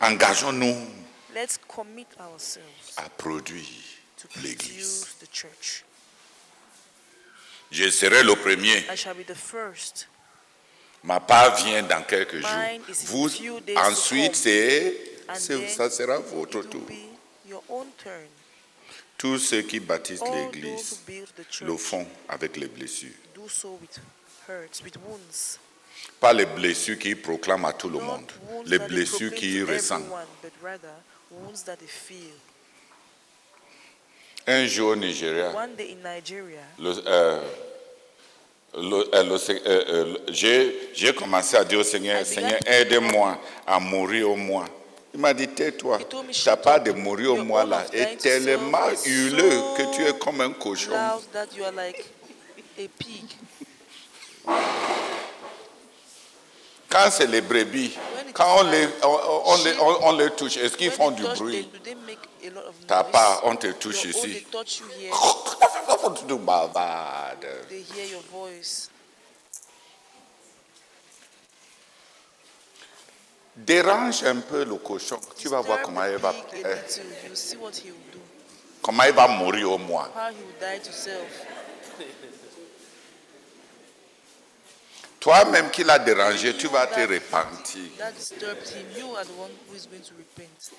Engageons-nous 0.01 0.87
Let's 1.35 1.59
commit 1.69 2.09
ourselves 2.19 2.95
à 2.97 3.09
produire 3.09 3.65
l'Église. 4.43 5.05
produce 5.05 5.17
the 5.21 5.29
church. 5.33 5.85
Je 7.71 7.89
serai 7.91 8.25
le 8.25 8.35
premier. 8.35 8.85
I 8.91 8.97
shall 8.97 9.15
be 9.15 9.25
the 9.25 9.35
first. 9.35 10.09
Ma 11.03 11.21
part 11.21 11.57
vient 11.57 11.83
dans 11.83 12.03
quelques 12.03 12.41
jours. 12.41 12.51
Vous, 13.07 13.31
ensuite, 13.77 14.35
ça 14.35 15.89
sera 15.91 16.19
votre 16.19 16.63
tour. 16.63 16.87
Tous 19.17 19.39
ceux 19.39 19.63
qui 19.63 19.79
who 19.79 20.35
l'Église 20.35 21.01
le 21.63 21.77
font 21.77 22.07
avec 22.29 22.57
les 22.57 22.69
blessures. 22.69 23.11
Pas 26.21 26.33
les 26.35 26.47
blessures 26.47 26.99
qui 26.99 27.15
proclament 27.15 27.65
à 27.65 27.73
tout 27.73 27.89
le 27.89 27.99
monde, 27.99 28.31
les 28.67 28.79
blessures 28.79 29.31
they 31.79 31.87
feel. 31.87 32.33
Un 34.47 34.67
jour 34.67 34.91
au 34.91 34.97
Nigeria, 34.97 35.53
euh, 36.81 37.41
j'ai 40.33 41.15
commencé 41.15 41.57
à 41.57 41.65
dire 41.65 41.79
au 41.81 41.85
Seigneur, 41.85 42.25
Seigneur, 42.27 42.59
aide-moi 42.67 43.39
à 43.67 43.79
mourir 43.81 44.31
au 44.31 44.37
moins. 44.37 44.67
Il 45.13 45.21
m'a 45.21 45.35
dit, 45.35 45.49
tais-toi, 45.49 45.99
ta 45.99 46.33
"Shut 46.33 46.63
part 46.63 46.81
de 46.83 46.93
mourir 46.93 47.33
au 47.35 47.39
own 47.39 47.69
là. 47.69 47.85
est 47.93 48.17
tellement 48.17 48.91
so 48.95 49.05
que 49.05 49.95
tu 49.97 50.03
es 50.05 50.17
comme 50.19 50.41
un 50.41 50.53
cochon. 50.53 50.91
loud 50.95 51.23
that 51.33 51.49
you 51.57 51.65
are 51.65 51.73
like 51.73 52.05
a 52.79 52.87
pig. 52.99 53.25
Quand 56.91 57.09
c'est 57.11 57.27
les 57.29 57.41
brebis, 57.41 57.97
quand 58.35 58.59
on 58.61 58.63
les, 58.71 58.89
on, 59.05 59.43
on 59.47 59.57
les, 59.65 59.75
on- 59.79 60.13
les 60.17 60.31
touche, 60.33 60.57
est-ce 60.57 60.77
qu'ils 60.77 60.91
font 60.91 61.11
du 61.13 61.23
bruit? 61.23 61.53
They, 61.53 61.79
do 61.79 61.79
they 61.85 61.95
make 61.95 62.19
a 62.45 62.51
lot 62.51 62.67
of 62.69 62.75
noise? 62.75 62.87
Ta 62.89 63.05
part, 63.05 63.41
on 63.45 63.57
te 63.57 63.69
touche 63.73 64.05
ici. 64.05 64.45
Dérange 73.57 74.23
un 74.25 74.41
peu 74.41 74.65
le 74.65 74.77
cochon, 74.77 75.19
tu 75.37 75.49
vas 75.49 75.61
voir 75.61 75.83
comment 75.83 76.05
il 76.05 76.17
va, 76.17 76.35
eh, 76.55 76.61
comment 78.81 79.03
il 79.05 79.13
va 79.13 79.27
mourir 79.29 79.73
au 79.73 79.79
moins. 79.79 80.09
How 80.15 80.31
he 80.31 80.37
will 80.37 80.59
die 80.61 80.79
to 80.83 80.93
self. 80.93 81.47
Toi-même 85.21 85.71
qui 85.71 85.85
l'as 85.85 85.99
dérangé, 85.99 86.57
tu 86.57 86.67
vas 86.69 86.87
te 86.87 87.01
repentir. 87.01 87.83
That 87.99 88.13
disturbed 88.13 88.67
him. 88.69 88.87
You 88.97 89.15
are 89.17 89.25
the 89.25 89.39
one 89.39 89.51
who 89.69 89.77
is 89.77 89.87
going 89.87 90.01
to 90.01 90.15
repent. 90.17 90.71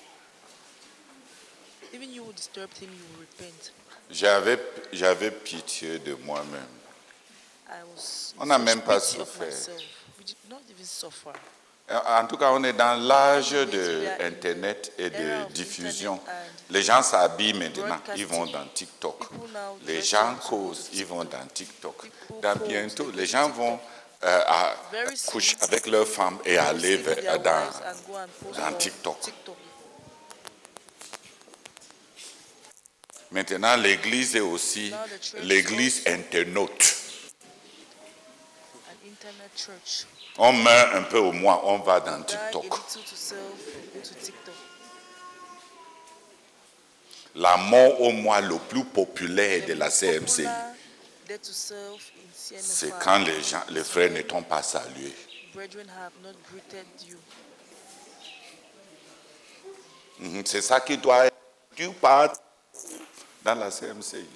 Even 1.94 2.12
you 2.12 2.24
who 2.24 2.32
disturbed 2.32 2.76
him, 2.78 2.90
you 2.90 3.04
will 3.12 3.20
repent. 3.20 3.72
J'avais, 4.10 4.58
j'avais 4.92 5.30
pitié 5.30 6.00
de 6.00 6.14
moi-même. 6.14 6.60
I 7.68 7.82
was. 7.94 8.34
On 8.38 8.46
n'a 8.46 8.58
même 8.58 8.82
pas 8.82 9.00
pity 9.00 9.20
of 9.20 9.28
souffert. 9.28 9.46
myself. 9.46 9.82
We 10.18 10.24
did 10.26 10.36
not 10.50 10.60
even 10.68 10.84
suffer. 10.84 11.32
En 11.88 12.26
tout 12.26 12.36
cas, 12.36 12.50
on 12.52 12.62
est 12.64 12.72
dans 12.72 12.94
l'âge 12.94 13.50
de 13.50 14.04
Internet 14.20 14.92
et 14.98 15.10
de 15.10 15.52
diffusion. 15.52 16.18
Les 16.70 16.82
gens 16.82 17.02
s'habillent 17.02 17.54
maintenant, 17.54 18.00
ils 18.16 18.26
vont 18.26 18.46
dans 18.46 18.64
TikTok. 18.66 19.24
Les 19.86 20.00
gens 20.00 20.36
causent, 20.36 20.88
ils 20.94 21.04
vont 21.04 21.24
dans 21.24 21.46
TikTok. 21.52 22.10
Dans 22.40 22.56
bientôt, 22.56 23.10
les 23.10 23.26
gens 23.26 23.48
vont 23.50 23.78
euh, 24.24 24.40
à- 24.46 24.76
coucher 25.26 25.56
avec 25.62 25.86
leurs 25.86 26.06
femmes 26.06 26.38
et 26.44 26.50
will 26.52 26.58
aller 26.58 26.96
vers- 26.98 27.38
dans, 27.40 27.70
dans 28.56 28.72
TikTok. 28.78 29.16
Maintenant, 33.30 33.76
l'Église 33.76 34.36
est 34.36 34.40
aussi 34.40 34.90
Now 34.90 34.96
the 35.06 35.22
church 35.22 35.42
l'Église 35.42 36.02
internaute. 36.06 36.94
An 38.74 39.08
internet 39.08 39.50
church. 39.56 40.06
On 40.38 40.52
meurt 40.52 40.94
un 40.94 41.02
peu 41.02 41.18
au 41.18 41.32
moins, 41.32 41.60
on 41.64 41.78
va 41.78 42.00
dans 42.00 42.22
TikTok. 42.22 42.64
La 47.34 47.56
mort 47.56 48.00
au 48.02 48.10
moins 48.12 48.40
le 48.42 48.56
plus 48.58 48.84
populaire 48.84 49.64
de 49.66 49.72
la 49.72 49.88
CMCI, 49.90 50.46
c'est 52.60 52.98
quand 53.00 53.18
les, 53.18 53.42
gens, 53.42 53.62
les 53.70 53.84
frères 53.84 54.10
ne 54.10 54.22
t'ont 54.22 54.42
pas 54.42 54.62
salué. 54.62 55.14
Mhm, 60.18 60.42
C'est 60.46 60.62
ça 60.62 60.80
qui 60.80 60.96
doit 60.98 61.26
être. 61.26 61.36
Tu 61.74 61.88
pars 61.92 62.32
dans 63.42 63.54
la 63.54 63.70
CMCI. 63.70 64.26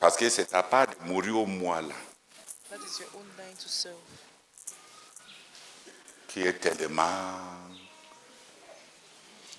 Parce 0.00 0.16
que 0.16 0.28
c'est 0.28 0.46
ta 0.46 0.62
part 0.62 0.86
de 0.88 0.94
mourir 1.08 1.38
au 1.38 1.46
mois 1.46 1.80
là, 1.80 1.94
That 2.70 2.76
is 2.78 3.00
your 3.00 3.08
own 3.14 3.26
dying 3.36 3.56
to 3.56 3.68
self. 3.68 3.94
qui 6.28 6.42
est 6.42 6.54
tellement. 6.54 7.38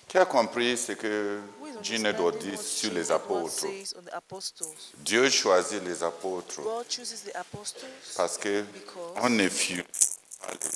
Tu 0.06 0.18
as 0.18 0.26
compris 0.26 0.76
ce 0.76 0.92
que 0.92 1.40
Dieu 1.82 1.98
nous 1.98 2.12
doit 2.12 2.32
dire 2.32 2.60
sur 2.60 2.92
les 2.92 3.10
apôtres. 3.10 3.64
Dieu 4.98 5.30
choisit 5.30 5.82
les 5.84 6.02
apôtres 6.02 6.60
parce 8.16 8.36
que 8.38 8.64
on 9.16 9.28
ne 9.30 9.48
fuse 9.48 9.84
pas 10.40 10.52
les 10.52 10.66
hommes. 10.66 10.72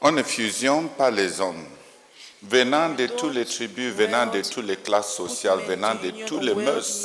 On 0.00 0.12
ne 0.12 0.22
fusionne 0.22 0.88
pas 0.90 1.10
les 1.10 1.40
hommes. 1.40 1.66
Venant 2.42 2.90
de 2.90 3.06
toutes 3.06 3.34
les 3.34 3.46
tribus, 3.46 3.94
venant 3.94 4.26
de 4.26 4.42
toutes 4.42 4.66
les 4.66 4.76
classes 4.76 5.14
sociales, 5.14 5.60
venant 5.60 5.94
de 5.94 6.10
tous 6.26 6.40
les 6.40 6.54
mœurs 6.54 7.02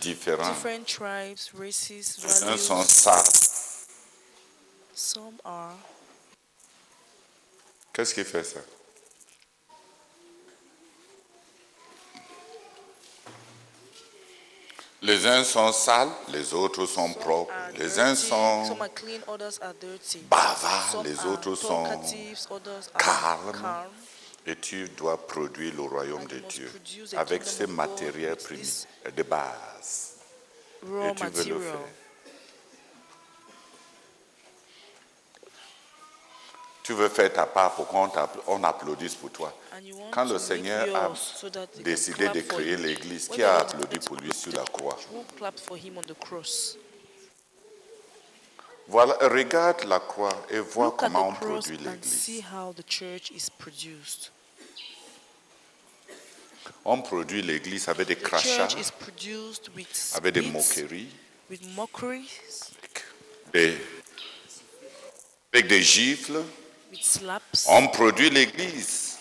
différents. 0.00 0.54
uns 2.44 2.56
sont 2.56 2.84
values. 3.04 3.22
Qu'est-ce 7.98 8.14
qui 8.14 8.22
fait 8.22 8.44
ça? 8.44 8.60
Les 15.02 15.26
uns 15.26 15.42
sont 15.42 15.72
sales, 15.72 16.08
les 16.28 16.54
autres 16.54 16.86
sont 16.86 17.12
propres. 17.14 17.52
are 17.52 17.72
Les 17.76 17.98
uns 17.98 18.14
sont 18.14 18.66
some 18.66 18.80
are 18.82 18.88
clean, 18.94 19.18
others 19.26 19.58
are 19.60 19.74
dirty. 19.80 20.20
bavards, 20.30 21.02
les 21.02 21.26
autres 21.26 21.56
sont 21.56 21.86
calmes. 22.96 23.52
calm. 23.52 23.90
Et 24.46 24.54
tu 24.54 24.88
dois 24.90 25.26
produire 25.26 25.74
le 25.74 25.82
royaume 25.82 26.28
de 26.28 26.38
Dieu 26.38 26.70
avec 27.16 27.42
ces 27.42 27.66
matériels 27.66 28.36
de 29.16 29.22
base. 29.24 30.18
Et 30.84 31.14
tu 31.16 31.26
veux 31.26 31.44
le 31.54 31.60
faire. 31.62 32.07
Tu 36.88 36.94
veux 36.94 37.10
faire 37.10 37.30
ta 37.30 37.44
part 37.44 37.74
pour 37.74 37.86
qu'on 37.86 38.64
applaudisse 38.64 39.14
pour 39.14 39.30
toi. 39.30 39.52
Quand 40.10 40.24
le 40.24 40.38
Seigneur 40.38 40.96
a 40.96 41.12
décidé 41.82 42.30
de 42.30 42.40
créer 42.40 42.78
l'Église, 42.78 43.28
qui 43.28 43.42
a 43.42 43.58
applaudi 43.58 43.98
pour 43.98 44.16
lui 44.16 44.32
sur 44.32 44.52
la 44.54 44.64
croix? 44.64 44.98
Voilà, 48.86 49.18
regarde 49.20 49.84
la 49.84 50.00
croix 50.00 50.32
et 50.48 50.60
vois 50.60 50.92
comment 50.96 51.28
on 51.28 51.34
produit 51.34 51.76
l'Église. 51.76 52.42
how 52.50 52.72
the 52.72 52.88
church 52.88 53.32
is 53.32 53.50
produced. 53.58 54.30
On 56.86 57.02
produit 57.02 57.42
l'Église 57.42 57.86
avec 57.90 58.08
des 58.08 58.16
crachats, 58.16 58.66
avec 60.14 60.32
des 60.32 60.40
moqueries, 60.40 61.10
des- 63.52 63.76
avec 65.52 65.66
des 65.66 65.82
gifles. 65.82 66.42
With 66.90 67.02
slaps. 67.02 67.66
On 67.68 67.88
produit 67.88 68.30
l'Église 68.30 69.16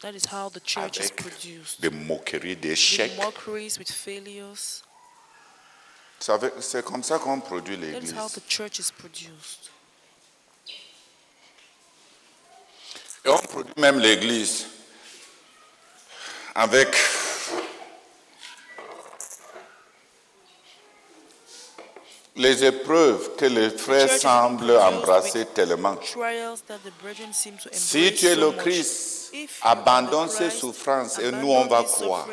That 0.00 0.14
is 0.14 0.26
how 0.30 0.48
the 0.48 0.60
church 0.60 0.98
is 1.00 1.10
produced. 1.10 1.80
des 1.80 1.90
moqueries, 1.90 2.54
des 2.56 2.70
With 2.70 2.78
chèques. 2.78 3.16
mockeries, 3.16 3.78
with 3.78 3.90
failures. 3.90 4.82
C'est 6.60 6.84
comme 6.84 7.02
ça 7.02 7.18
qu'on 7.18 7.40
produit 7.40 7.76
That 7.76 7.82
is 7.84 7.92
l'Église. 7.92 8.12
how 8.14 8.28
the 8.28 8.42
church 8.48 8.78
is 8.78 8.92
produced. 8.96 9.70
Et 13.24 13.28
on 13.28 13.38
produit 13.38 13.74
même 13.76 13.98
l'Église 13.98 14.66
avec 16.54 16.88
les 22.38 22.64
épreuves 22.64 23.34
que 23.36 23.44
les 23.44 23.70
frères 23.70 24.10
semblent 24.10 24.76
embrasser 24.78 25.44
tellement. 25.46 25.96
Si 27.72 28.14
tu 28.14 28.26
es 28.26 28.36
le. 28.36 28.52
Christ, 28.52 29.32
abandonne 29.62 30.28
ces 30.28 30.50
souffrances 30.50 31.18
et 31.18 31.30
nous 31.32 31.50
on 31.50 31.66
va 31.66 31.82
croire. 31.82 32.26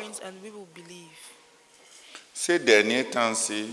Ces 2.32 2.58
derniers 2.58 3.04
temps-ci, 3.04 3.66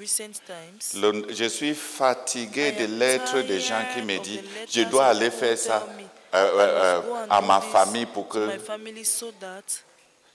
je 0.00 1.48
suis 1.48 1.74
fatigué 1.74 2.72
des 2.72 2.86
lettres 2.86 3.40
des 3.42 3.60
gens 3.60 3.84
qui 3.94 4.02
me 4.02 4.18
disent 4.18 4.40
je 4.70 4.82
dois 4.82 5.06
aller 5.06 5.30
faire 5.30 5.58
ça 5.58 5.86
euh, 6.34 6.36
euh, 6.36 7.00
euh, 7.02 7.26
à 7.30 7.40
ma 7.40 7.60
famille 7.60 8.06
pour 8.06 8.28
que 8.28 8.48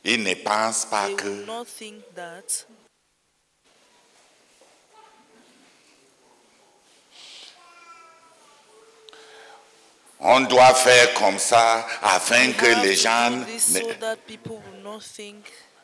ils 0.04 0.24
ne 0.24 0.34
pensent 0.36 0.86
pas 0.86 1.10
que 1.10 1.28
will 1.28 1.46
not 1.46 1.66
think 1.66 2.04
that 2.16 2.66
On 10.22 10.42
doit 10.42 10.74
faire 10.74 11.14
comme 11.14 11.40
ça 11.40 11.88
afin 12.02 12.52
que 12.52 12.84
les 12.84 12.96
gens 12.96 13.32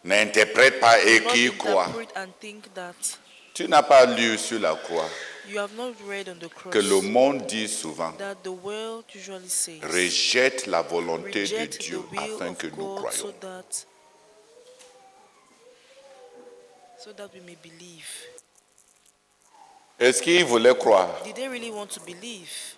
n'interprètent 0.03 0.79
pas 0.79 1.01
et 1.01 1.23
qu'ils 1.23 1.55
croient. 1.57 1.91
Tu 3.53 3.67
n'as 3.69 3.83
pas 3.83 4.05
lu 4.05 4.37
sur 4.37 4.59
la 4.59 4.75
croix 4.75 5.09
que 6.71 6.79
le 6.79 7.01
monde 7.01 7.45
dit 7.45 7.67
souvent 7.67 8.13
rejette 9.83 10.65
la 10.65 10.81
volonté 10.81 11.43
de 11.45 11.65
Dieu 11.65 12.01
afin 12.17 12.53
que 12.53 12.67
nous 12.67 12.95
believe. 17.63 18.09
Est-ce 19.99 20.21
qu'ils 20.21 20.43
voulaient 20.43 20.75
croire 20.75 21.23
Did 21.23 21.35
they 21.35 21.47
really 21.47 21.69
want 21.69 21.87
to 21.87 22.01
believe? 22.01 22.75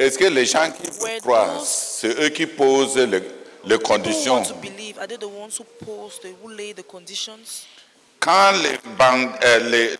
Est-ce 0.00 0.16
que 0.16 0.24
les 0.24 0.46
gens 0.46 0.70
qui 0.70 1.20
croient, 1.20 1.60
c'est 1.62 2.18
eux 2.22 2.30
qui 2.30 2.46
posent 2.46 2.96
les, 2.96 3.78
conditions? 3.78 4.42
Quand 8.18 8.52
les, 8.62 8.78
euh, 9.44 9.58
les- 9.68 9.98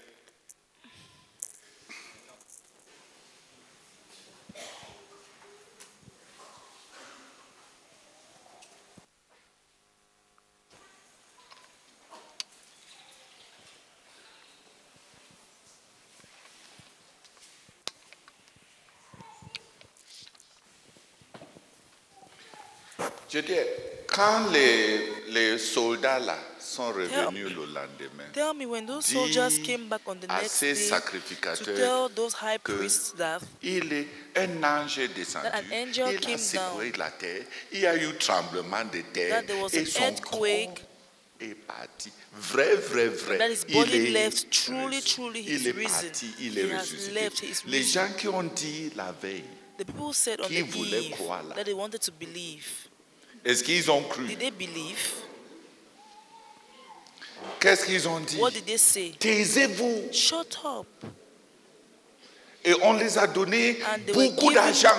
Je 23.33 23.39
dis, 23.39 23.53
quand 24.21 24.51
les, 24.53 25.01
les 25.31 25.59
soldats 25.59 26.19
là 26.19 26.37
sont 26.59 26.89
revenus 26.89 27.49
le 27.49 27.65
lendemain, 27.67 28.29
Tell 28.33 28.53
me 28.55 28.67
when 28.67 28.87
those 28.87 29.07
soldiers 29.07 29.59
came 29.65 29.89
back 29.89 30.03
on 30.07 30.17
the 30.17 30.27
à 30.29 30.43
next 30.43 30.51
ces 30.53 30.75
day 30.75 30.81
to 30.81 30.89
sacrificateurs 30.95 31.77
tell 31.77 32.09
those 32.15 32.35
high 32.35 32.59
que 32.63 32.73
priests 32.73 33.15
that 33.17 33.41
il 33.63 33.91
est 33.93 34.07
un 34.37 34.63
ange 34.63 34.99
est 34.99 35.09
descendu, 35.09 35.45
That 35.49 35.59
an 35.59 35.73
angel 35.73 36.09
il 36.11 36.17
a 36.17 36.21
came 36.21 36.39
secoué 36.39 36.93
la 36.99 37.11
terre, 37.11 37.45
il 37.73 37.81
y 37.81 37.87
a 37.87 37.97
eu 37.97 38.15
tremblement 38.19 38.85
de 38.93 39.01
terre 39.13 39.41
That 39.41 39.47
there 39.47 39.63
was 39.63 39.71
et 39.73 39.83
an 39.83 39.87
son 39.87 40.03
earthquake. 40.03 40.75
corps 40.75 40.85
est 41.41 41.55
parti. 41.55 42.13
Vrai, 42.37 42.77
vrai, 42.77 43.09
vrai. 43.09 43.39
That 43.39 43.49
his 43.51 43.65
il 43.69 43.75
body 43.75 43.97
est 43.97 44.11
left. 44.11 44.51
Truly, 44.51 44.99
il 45.41 45.49
he's 45.49 45.67
est 45.67 45.71
risen. 45.73 46.03
parti, 46.11 46.35
il 46.41 46.59
He 46.59 46.61
est 46.61 46.73
has 46.73 46.81
ressuscité. 46.83 47.11
left, 47.15 47.43
Les 47.67 47.79
risen. 47.79 47.93
gens 48.07 48.13
qui 48.19 48.29
ont 48.29 48.43
dit 48.45 48.91
la 48.95 49.13
veille, 49.13 49.45
the 49.79 49.85
people 49.85 50.03
who 50.09 50.13
said 50.13 50.41
on 50.43 50.47
Qui 50.47 50.63
the 50.63 50.67
voulaient 50.77 51.05
eve 51.07 51.11
croire 51.17 51.43
là? 51.43 51.55
that 51.57 51.65
they 51.65 51.73
wanted 51.75 52.01
to 52.03 52.13
believe, 52.13 52.67
est-ce 53.45 53.63
qu'ils 53.65 53.91
ont 53.91 54.03
cru? 54.03 54.25
Did 54.27 54.39
they 54.39 54.51
believe? 54.51 54.99
Qu'est-ce 57.59 57.85
qu'ils 57.87 58.07
ont 58.09 58.21
dit? 58.21 58.37
What 58.39 58.51
did 58.53 58.67
they 58.67 58.79
say? 58.79 59.15
Taisez-vous. 59.19 60.13
Shut 60.13 60.59
up. 60.65 60.87
Et 62.65 62.75
on 62.83 62.93
les 62.95 63.17
a 63.17 63.27
donné 63.27 63.79
And 63.83 64.05
they 64.07 64.13
were 64.15 64.29
beaucoup 64.31 64.53
d'argent 64.53 64.91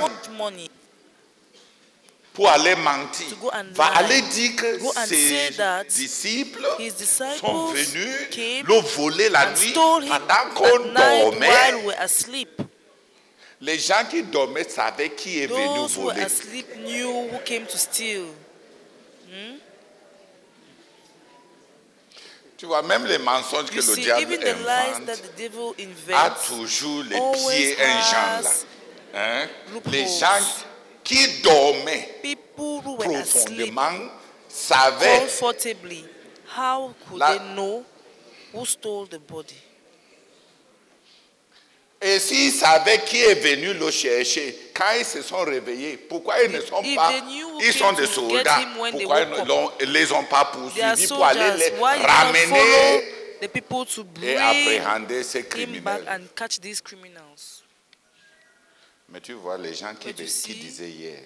pour 2.33 2.49
aller 2.49 2.75
mentir. 2.75 3.27
to 3.29 3.35
go 3.35 3.49
and 3.53 3.65
Va 3.75 3.91
lie. 3.91 3.97
aller 3.99 4.21
dire 4.21 4.55
que 4.55 4.77
Go 4.79 4.91
and 4.95 5.05
say 5.05 5.49
ses 5.49 5.57
that 5.57 5.83
disciples 5.83 6.65
his 6.79 6.93
disciples 6.95 7.39
sont 7.39 7.65
venus 7.73 8.63
le 8.65 8.81
voler 8.95 9.29
la 9.29 9.51
nuit 9.53 9.73
pendant 9.73 10.53
qu'on 10.55 10.79
dormait. 10.93 11.47
while 11.47 11.85
we're 11.85 11.99
asleep. 11.99 12.61
Les 13.61 13.77
gens 13.77 14.03
qui 14.09 14.23
dormaient 14.23 14.67
savaient 14.67 15.11
qui 15.11 15.39
est 15.43 15.47
venu 15.47 15.75
Those 15.75 15.95
who 15.95 16.05
were 16.05 16.13
voler. 16.13 16.25
asleep 16.25 16.65
knew 16.77 17.29
who 17.29 17.37
came 17.45 17.65
to 17.67 17.77
steal. 17.77 18.25
Tu 22.57 22.65
vois, 22.67 22.81
même 22.83 23.05
les 23.05 23.17
mensonges 23.17 23.69
que 23.71 23.75
You 23.75 23.81
le 23.81 23.95
see, 23.95 24.01
diable 24.03 24.33
even 24.33 24.39
the 24.39 24.45
lies 24.45 24.95
invente 24.97 25.05
that 25.07 25.17
the 25.17 25.35
devil 25.37 25.73
a 25.77 25.81
invents 25.81 26.47
toujours 26.47 27.03
les 27.03 27.15
always 27.17 27.75
pieds 27.75 27.75
là. 27.77 28.37
has 28.37 28.65
Hein? 29.13 29.49
loopholes. 29.73 29.91
Les 29.91 30.05
gens 30.07 30.63
qui 31.03 31.41
dormaient 31.41 32.19
people 32.21 32.81
who 32.85 32.95
were 32.97 33.15
asleep 33.17 33.73
profondément 33.73 34.09
savaient 34.47 35.19
comfortably. 35.21 36.05
How 36.55 36.93
could 37.09 37.19
La- 37.19 37.37
they 37.37 37.39
know 37.55 37.83
who 38.53 38.65
stole 38.65 39.07
the 39.07 39.17
body? 39.19 39.55
Et 42.03 42.19
s'ils 42.19 42.51
savaient 42.51 43.01
qui 43.05 43.21
est 43.21 43.35
venu 43.35 43.73
le 43.73 43.91
chercher, 43.91 44.71
quand 44.73 44.91
ils 44.97 45.05
se 45.05 45.21
sont 45.21 45.43
réveillés, 45.43 45.97
pourquoi 45.97 46.41
ils 46.41 46.51
ne 46.51 46.59
sont 46.59 46.81
If 46.81 46.95
pas. 46.95 47.13
Ils 47.59 47.73
sont 47.73 47.93
des 47.93 48.07
soldats. 48.07 48.59
Pourquoi 48.91 49.21
ils 49.21 49.87
ne 49.87 49.93
les 49.93 50.11
ont 50.11 50.23
pas 50.23 50.45
poursuivis 50.45 51.07
pour 51.07 51.23
aller 51.23 51.51
les 51.57 51.77
ramener 51.79 53.03
et 54.23 54.37
appréhender 54.37 55.23
ces 55.23 55.43
criminels? 55.45 56.19
Mais 59.09 59.21
tu 59.21 59.33
vois, 59.33 59.57
les 59.57 59.73
gens 59.75 59.93
qui, 59.93 60.13
qui 60.13 60.55
disaient 60.55 60.89
hier, 60.89 61.19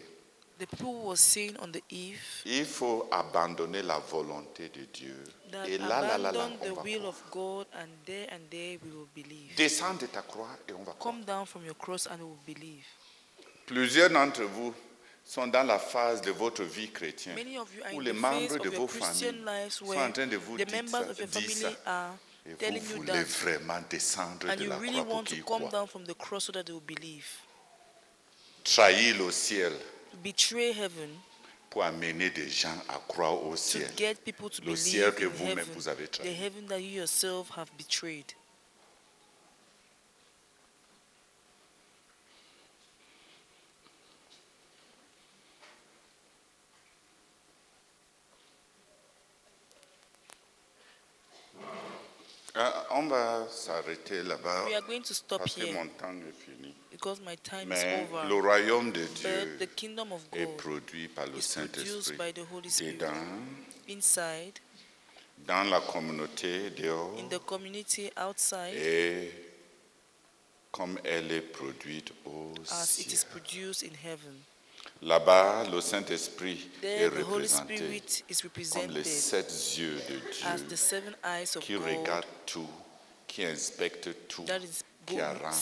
The 0.57 0.67
people 0.67 0.93
were 1.07 1.17
saying 1.17 1.57
on 1.59 1.71
the 1.73 1.81
eve 1.89 2.21
il 2.45 2.65
faut 2.65 3.07
abandonner 3.11 3.81
la 3.81 3.99
volonté 3.99 4.69
de 4.69 4.85
Dieu. 4.85 5.21
that 5.51 5.67
Et 5.67 5.77
là, 5.77 6.01
là, 6.01 6.17
là, 6.17 6.31
on 6.31 6.57
the 6.65 6.73
va 6.73 6.81
will 6.81 6.99
croire. 6.99 7.09
of 7.09 7.23
God 7.29 7.67
and 7.73 7.89
there 8.05 8.27
and 8.31 8.39
there 8.49 8.77
we 8.83 8.91
will 8.91 9.07
believe. 9.13 9.53
Descends 9.57 9.95
de 9.99 10.05
ta 10.07 10.21
croix 10.21 10.47
et 10.67 10.71
on 10.71 10.83
va 10.83 10.93
croire. 10.93 10.99
Come 10.99 11.25
down 11.25 11.45
from 11.45 11.65
your 11.65 11.75
cross 11.75 12.07
and 12.07 12.19
we 12.19 12.23
will 12.23 12.55
believe. 12.55 12.85
Plusieurs 13.65 14.09
d'entre 14.09 14.43
vous 14.43 14.73
sont 15.25 15.47
dans 15.47 15.63
la 15.63 15.77
phase 15.79 16.21
de 16.21 16.31
votre 16.31 16.63
vie 16.63 16.89
chrétienne 16.89 17.35
Many 17.35 17.57
of 17.57 17.67
you 17.75 17.83
are 17.83 17.93
où 17.93 17.99
in 17.99 18.03
les 18.03 18.11
the 18.13 18.15
membres 18.15 18.57
de 18.59 18.69
vos 18.69 18.87
Christian 18.87 19.31
familles 19.33 19.45
lives 19.45 19.71
sont 19.73 19.85
where 19.87 19.99
en 20.07 20.11
train 20.13 20.27
de 20.27 20.37
vous 20.37 20.57
the 20.57 20.65
dire 20.65 20.83
members 20.83 21.03
ça, 21.03 21.09
of 21.11 21.19
your 21.19 21.27
dire 21.27 21.41
family 21.41 21.61
ça. 21.61 21.69
are 21.85 22.15
Et 22.45 22.53
vous 22.53 22.75
you 22.75 22.95
voulez 22.97 23.11
that 23.11 23.23
vraiment 23.43 23.81
descendre 23.89 24.47
and 24.49 24.55
de 24.55 24.63
you 24.63 24.69
la 24.69 24.77
really 24.77 24.93
croix 24.93 25.05
pour 25.05 25.15
want 25.15 25.23
to 25.25 25.33
qu'ils 25.35 25.43
come 25.43 25.57
croient. 25.67 25.71
down 25.71 25.87
from 25.87 26.05
the 26.05 26.13
cross 26.13 26.45
so 26.45 26.51
that 26.53 26.63
they 26.63 26.71
will 26.73 26.79
believe. 26.85 27.25
Trahir 28.63 29.17
le 29.17 29.31
ciel 29.31 29.73
Betray 30.23 30.71
heaven 30.71 31.10
pour 31.69 31.84
amener 31.84 32.30
des 32.30 32.49
gens 32.49 32.78
à 32.88 32.99
croire 33.08 33.34
au 33.43 33.56
to 33.56 33.80
get 33.97 34.15
people 34.23 34.49
to 34.49 34.62
Le 34.62 34.67
believe 34.67 34.78
ciel 34.78 35.13
que 35.13 35.25
vous-même 35.25 35.67
vous 35.75 35.88
avez 35.88 36.08
the 36.08 36.25
heaven 36.25 36.65
that 36.67 36.80
you 36.80 37.01
yourself 37.01 37.49
have 37.58 37.69
betrayed. 37.78 38.34
Ah, 52.57 52.87
on 52.91 53.07
va 53.07 53.47
s'arrêter 53.49 54.23
là-bas. 54.23 54.65
We 54.67 54.75
are 54.75 54.81
going 54.87 55.01
to 55.01 55.13
stop 55.13 55.39
Parce 55.39 55.55
que 55.55 55.61
here 55.65 55.73
mon 55.73 55.87
temps 55.89 56.13
est 56.21 56.31
fini. 56.45 56.73
because 56.89 57.19
my 57.19 57.35
time 57.37 57.67
Mais 57.67 57.81
is 58.05 58.07
over. 58.13 58.27
le 58.29 58.35
royaume 58.35 58.91
de 58.93 59.01
But 59.01 59.13
Dieu 59.15 59.57
the 59.59 59.75
kingdom 59.75 60.13
of 60.13 60.21
est 60.31 60.45
God 60.45 60.57
produit 60.57 61.07
par 61.09 61.25
le 61.27 61.37
is 61.37 61.53
produced 61.53 61.83
Saint-Esprit. 62.03 62.17
by 62.17 62.31
the 62.31 62.45
Holy 62.49 62.69
Spirit. 62.69 62.93
Dedans, 62.93 63.13
Inside, 63.89 64.59
dans 65.45 65.69
la 65.69 65.81
communauté, 65.81 66.69
dehors, 66.71 67.19
in 67.19 67.27
the 67.27 67.39
community, 67.45 68.09
outside, 68.17 68.73
et 68.73 69.31
comme 70.71 70.97
elle 71.03 71.31
est 71.33 71.41
produite 71.41 72.11
au 72.25 72.53
as 72.71 72.99
it 72.99 73.09
ciel. 73.09 73.13
is 73.13 73.25
produced 73.25 73.83
in 73.83 73.93
heaven. 74.01 74.41
Là-bas, 75.01 75.65
le 75.69 75.81
Saint-Esprit 75.81 76.69
est 76.81 77.08
représenté 77.08 77.77
Spirit 77.77 78.23
is 78.29 78.35
comme 78.41 78.52
les 78.91 79.04
represented 79.04 79.06
sept 79.06 79.77
yeux 79.77 80.02
de 80.10 80.46
as 80.48 80.58
Dieu 80.58 80.67
the 80.67 80.75
seven 80.75 81.15
eyes 81.23 81.56
of 81.56 81.63
qui 81.63 81.73
God 81.73 81.83
regardent 81.83 82.25
tout, 82.46 82.69
qui 83.27 83.46
inspectent 83.46 84.27
tout, 84.27 84.46
qui 85.06 85.19
arrange 85.19 85.54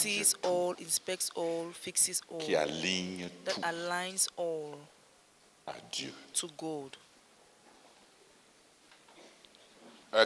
tout, 0.41 0.47
all, 0.47 0.75
all, 1.36 1.73
qui 2.39 2.55
aligne 2.55 3.29
tout 3.45 3.61
à 5.65 5.73
Dieu. 5.91 6.13
to 6.34 6.47
God. 6.57 6.95
Euh, 6.95 6.99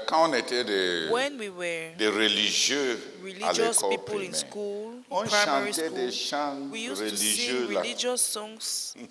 Quand 0.06 0.30
on 0.30 0.34
était 0.34 0.64
des, 0.66 1.08
When 1.10 1.38
we 1.40 1.48
were 1.50 1.96
des 1.98 2.08
religieux 2.10 3.00
à 3.42 3.52
religious 3.52 3.82
l'école 3.82 3.90
people 3.90 4.16
in 4.16 4.32
primaire, 4.32 4.36
school, 4.36 4.94
on 5.10 5.24
primary 5.24 5.74
chantait 5.74 5.90
des 5.92 6.12
school, 6.12 6.30
chants 6.30 6.70
we 6.72 6.80
used 6.90 6.98
to 6.98 7.04
religieux 7.06 7.66
sing 7.68 7.74
là. 7.74 7.80
religious 7.82 8.18
songs. 8.18 8.96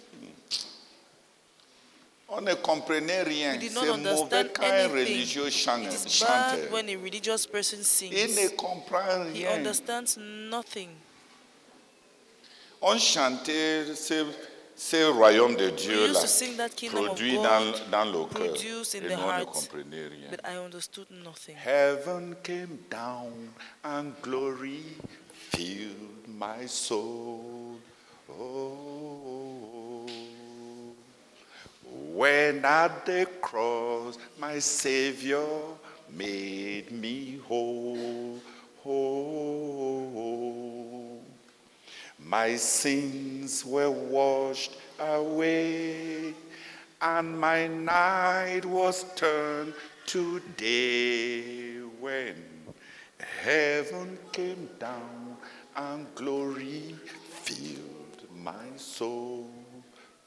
On 2.28 2.40
ne 2.40 2.54
comprenait 2.54 3.22
rien. 3.22 3.56
C'est 3.60 3.70
mauvais 3.70 4.50
quand 4.52 4.64
un 4.64 4.88
religieux 4.88 5.48
chante. 5.48 5.86
When 6.72 6.88
a 6.90 6.96
religious 7.00 7.46
person 7.46 7.78
Il 7.78 7.84
sings. 7.84 8.34
ne 8.36 8.48
comprend 8.48 9.24
He 9.32 9.44
rien. 9.46 9.52
understands 9.58 10.16
nothing. 10.18 10.88
On 12.82 12.98
chantait 12.98 13.94
ce, 13.94 14.24
ce 14.76 15.10
royaume 15.10 15.56
de 15.56 15.64
We 15.70 15.72
Dieu 15.74 16.04
used 16.04 16.14
là, 16.14 16.20
to 16.20 16.26
sing 16.26 16.56
that 16.58 16.68
kingdom 16.76 16.98
of 16.98 17.06
produit 17.06 17.36
God, 17.36 17.42
dans, 17.44 17.90
dans 17.90 18.04
le 18.12 18.24
cœur. 18.26 18.52
produced 18.52 18.94
in 18.94 18.98
Et 18.98 19.08
the 19.08 19.12
nous, 19.16 19.22
on 19.22 19.26
ne 19.26 19.32
heart, 19.32 19.46
comprenait 19.52 20.06
rien. 20.08 20.28
but 20.30 20.40
I 20.44 20.56
understood 20.58 21.06
nothing. 21.10 21.56
Heaven 21.56 22.36
came 22.42 22.78
down 22.90 23.32
and 23.84 24.12
glory 24.22 24.82
filled 25.32 26.28
my 26.28 26.66
soul. 26.66 27.78
Oh, 28.28 30.04
when 32.12 32.64
at 32.64 33.06
the 33.06 33.26
cross 33.40 34.18
my 34.38 34.58
Savior 34.58 35.46
made 36.10 36.90
me 36.92 37.38
whole, 37.48 38.38
whole. 38.82 39.85
My 42.26 42.56
sins 42.56 43.64
were 43.64 43.88
washed 43.88 44.76
away, 44.98 46.34
and 47.00 47.38
my 47.38 47.68
night 47.68 48.64
was 48.64 49.04
turned 49.14 49.74
to 50.06 50.40
day 50.56 51.78
when 52.00 52.34
heaven 53.44 54.18
came 54.32 54.68
down 54.80 55.36
and 55.76 56.12
glory 56.16 56.96
filled 57.30 58.26
my 58.34 58.76
soul, 58.76 59.48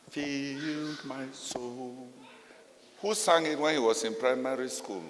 filled 0.10 1.04
my 1.04 1.26
soul. 1.34 2.08
Who 3.02 3.14
sang 3.14 3.46
it 3.46 3.60
when 3.60 3.74
he 3.74 3.80
was 3.82 4.06
in 4.06 4.16
primary 4.16 4.70
school? 4.70 5.04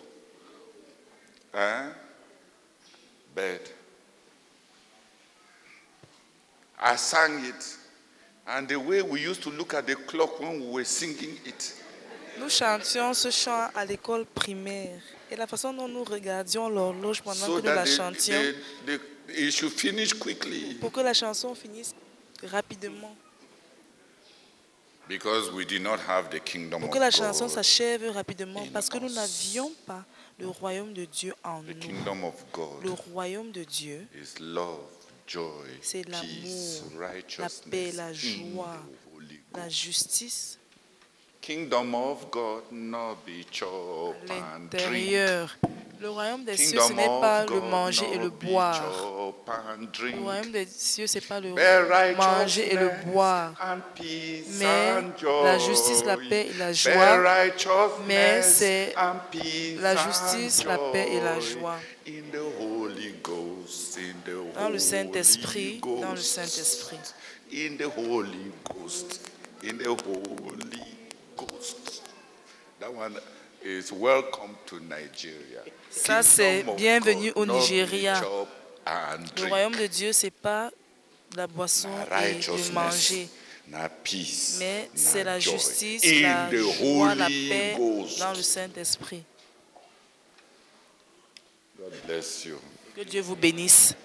Eh? 1.53 1.83
Huh? 1.83 1.89
Bed. 3.35 3.61
I 6.81 6.95
sang 6.97 7.43
it. 7.45 7.77
And 8.47 8.67
the 8.67 8.77
way 8.77 9.01
we 9.01 9.21
used 9.21 9.43
to 9.43 9.49
look 9.51 9.73
at 9.73 9.85
the 9.85 9.95
clock 9.95 10.39
when 10.39 10.59
we 10.59 10.67
were 10.71 10.85
singing 10.85 11.37
it, 11.45 11.75
Nous 12.39 12.49
chantions 12.49 13.13
ce 13.13 13.29
chant 13.31 13.69
à 13.75 13.85
l'école 13.85 14.25
primaire. 14.25 15.01
Et 15.29 15.35
la 15.35 15.45
façon 15.45 15.73
dont 15.73 15.87
nous 15.89 16.03
regardions 16.05 16.69
l'horloge 16.69 17.21
pendant 17.21 17.45
so 17.45 17.57
que 17.61 17.67
nous 17.67 17.75
la 17.75 17.85
chantions, 17.85 18.33
the, 18.33 18.55
the, 18.93 18.99
the, 19.27 19.39
it 19.47 19.51
should 19.51 19.71
finish 19.73 20.13
quickly. 20.13 20.75
pour 20.79 20.91
que 20.91 21.01
la 21.01 21.13
chanson 21.13 21.53
finisse 21.53 21.93
rapidement, 22.43 23.15
Because 25.07 25.51
we 25.51 25.65
did 25.65 25.81
not 25.81 25.99
have 26.07 26.29
the 26.29 26.39
kingdom 26.39 26.79
pour 26.81 26.89
of 26.89 26.93
que 26.93 26.99
la 26.99 27.09
chanson 27.11 27.45
God. 27.47 27.53
s'achève 27.55 28.09
rapidement, 28.11 28.65
parce 28.71 28.89
que 28.89 28.97
nous 28.99 29.07
us. 29.09 29.15
n'avions 29.15 29.71
pas 29.87 30.05
le 30.39 30.47
royaume 30.47 30.93
de 30.93 31.05
Dieu 31.05 31.33
en 31.43 31.61
The 31.63 31.67
nous. 31.75 31.79
kingdom 31.79 32.23
of 32.23 32.35
God 32.53 32.83
Le 32.83 32.91
royaume 32.91 33.51
de 33.51 33.63
Dieu, 33.63 34.07
is 34.15 34.39
love, 34.39 34.79
c'est 35.81 36.07
l'amour, 36.07 36.83
la 37.39 37.47
paix, 37.69 37.91
la 37.95 38.13
joie, 38.13 38.77
la 39.55 39.69
justice 39.69 40.59
Kingdom 41.41 41.95
of 41.95 42.29
God, 42.29 42.63
not 42.71 43.25
be 43.25 43.45
chop 43.49 44.15
à 44.29 44.33
and 44.33 44.69
drink. 44.69 44.83
l'intérieur. 44.83 45.57
Le 46.01 46.09
royaume 46.09 46.43
des 46.45 46.55
cieux, 46.55 46.79
ce 46.79 46.93
n'est 46.93 47.05
pas 47.05 47.45
le 47.45 47.59
manger 47.59 48.05
et 48.13 48.17
le 48.17 48.29
boire. 48.29 48.81
Le 50.01 50.19
royaume 50.21 50.51
des 50.51 50.65
cieux, 50.65 51.07
c'est 51.07 51.25
pas 51.25 51.39
le 51.39 51.49
manger 52.15 52.71
et 52.71 52.75
le 52.75 52.91
boire. 53.11 53.53
Mais 54.59 55.01
la 55.43 55.57
justice, 55.57 56.05
la 56.05 56.17
paix 56.17 56.47
et 56.49 56.57
la 56.57 56.71
joie. 56.71 57.17
Mais 58.07 58.41
c'est 58.41 58.93
la 59.81 59.95
justice, 59.95 60.63
la 60.65 60.77
paix 60.91 61.09
et 61.11 61.19
la 61.19 61.39
joie. 61.39 61.79
In 63.69 64.15
the 64.25 64.31
Holy 64.31 64.49
Ghost, 64.49 64.49
in 64.49 64.49
the 64.49 64.55
Dans 64.55 64.63
le 64.63 64.65
Holy 64.65 64.79
Saint-Esprit, 64.79 65.79
dans 65.79 66.09
le 66.09 66.15
Ghost. 66.15 66.23
Saint-Esprit. 66.23 66.97
In 67.53 67.77
the 67.77 67.87
Holy 67.95 68.51
Ghost, 68.73 69.29
in 69.63 69.77
the 69.77 69.85
Holy 69.85 70.81
Ghost. 71.37 72.01
That 72.79 72.91
one 72.91 73.13
is 73.63 73.91
welcome 73.91 74.55
to 74.65 74.79
Nigeria. 74.79 75.61
Ça, 75.91 76.23
c'est 76.23 76.65
bienvenue 76.77 77.31
au 77.35 77.45
Nigeria. 77.45 78.19
Le 79.37 79.47
royaume 79.47 79.75
de 79.75 79.85
Dieu, 79.85 80.13
c'est 80.13 80.31
pas 80.31 80.71
la 81.35 81.45
boisson 81.45 81.89
et 82.23 82.33
le 82.41 82.73
manger, 82.73 83.29
mais 84.57 84.89
c'est 84.95 85.23
la 85.23 85.39
justice, 85.39 86.03
la 86.21 86.49
joie, 86.49 87.13
la 87.13 87.27
paix 87.27 87.75
dans 88.17 88.33
le 88.33 88.41
Saint-Esprit. 88.41 89.23
God 91.77 91.93
bless 92.07 92.45
you. 92.45 92.57
Que 92.99 93.05
Dieu 93.05 93.21
vous 93.21 93.37
bénisse. 93.37 93.95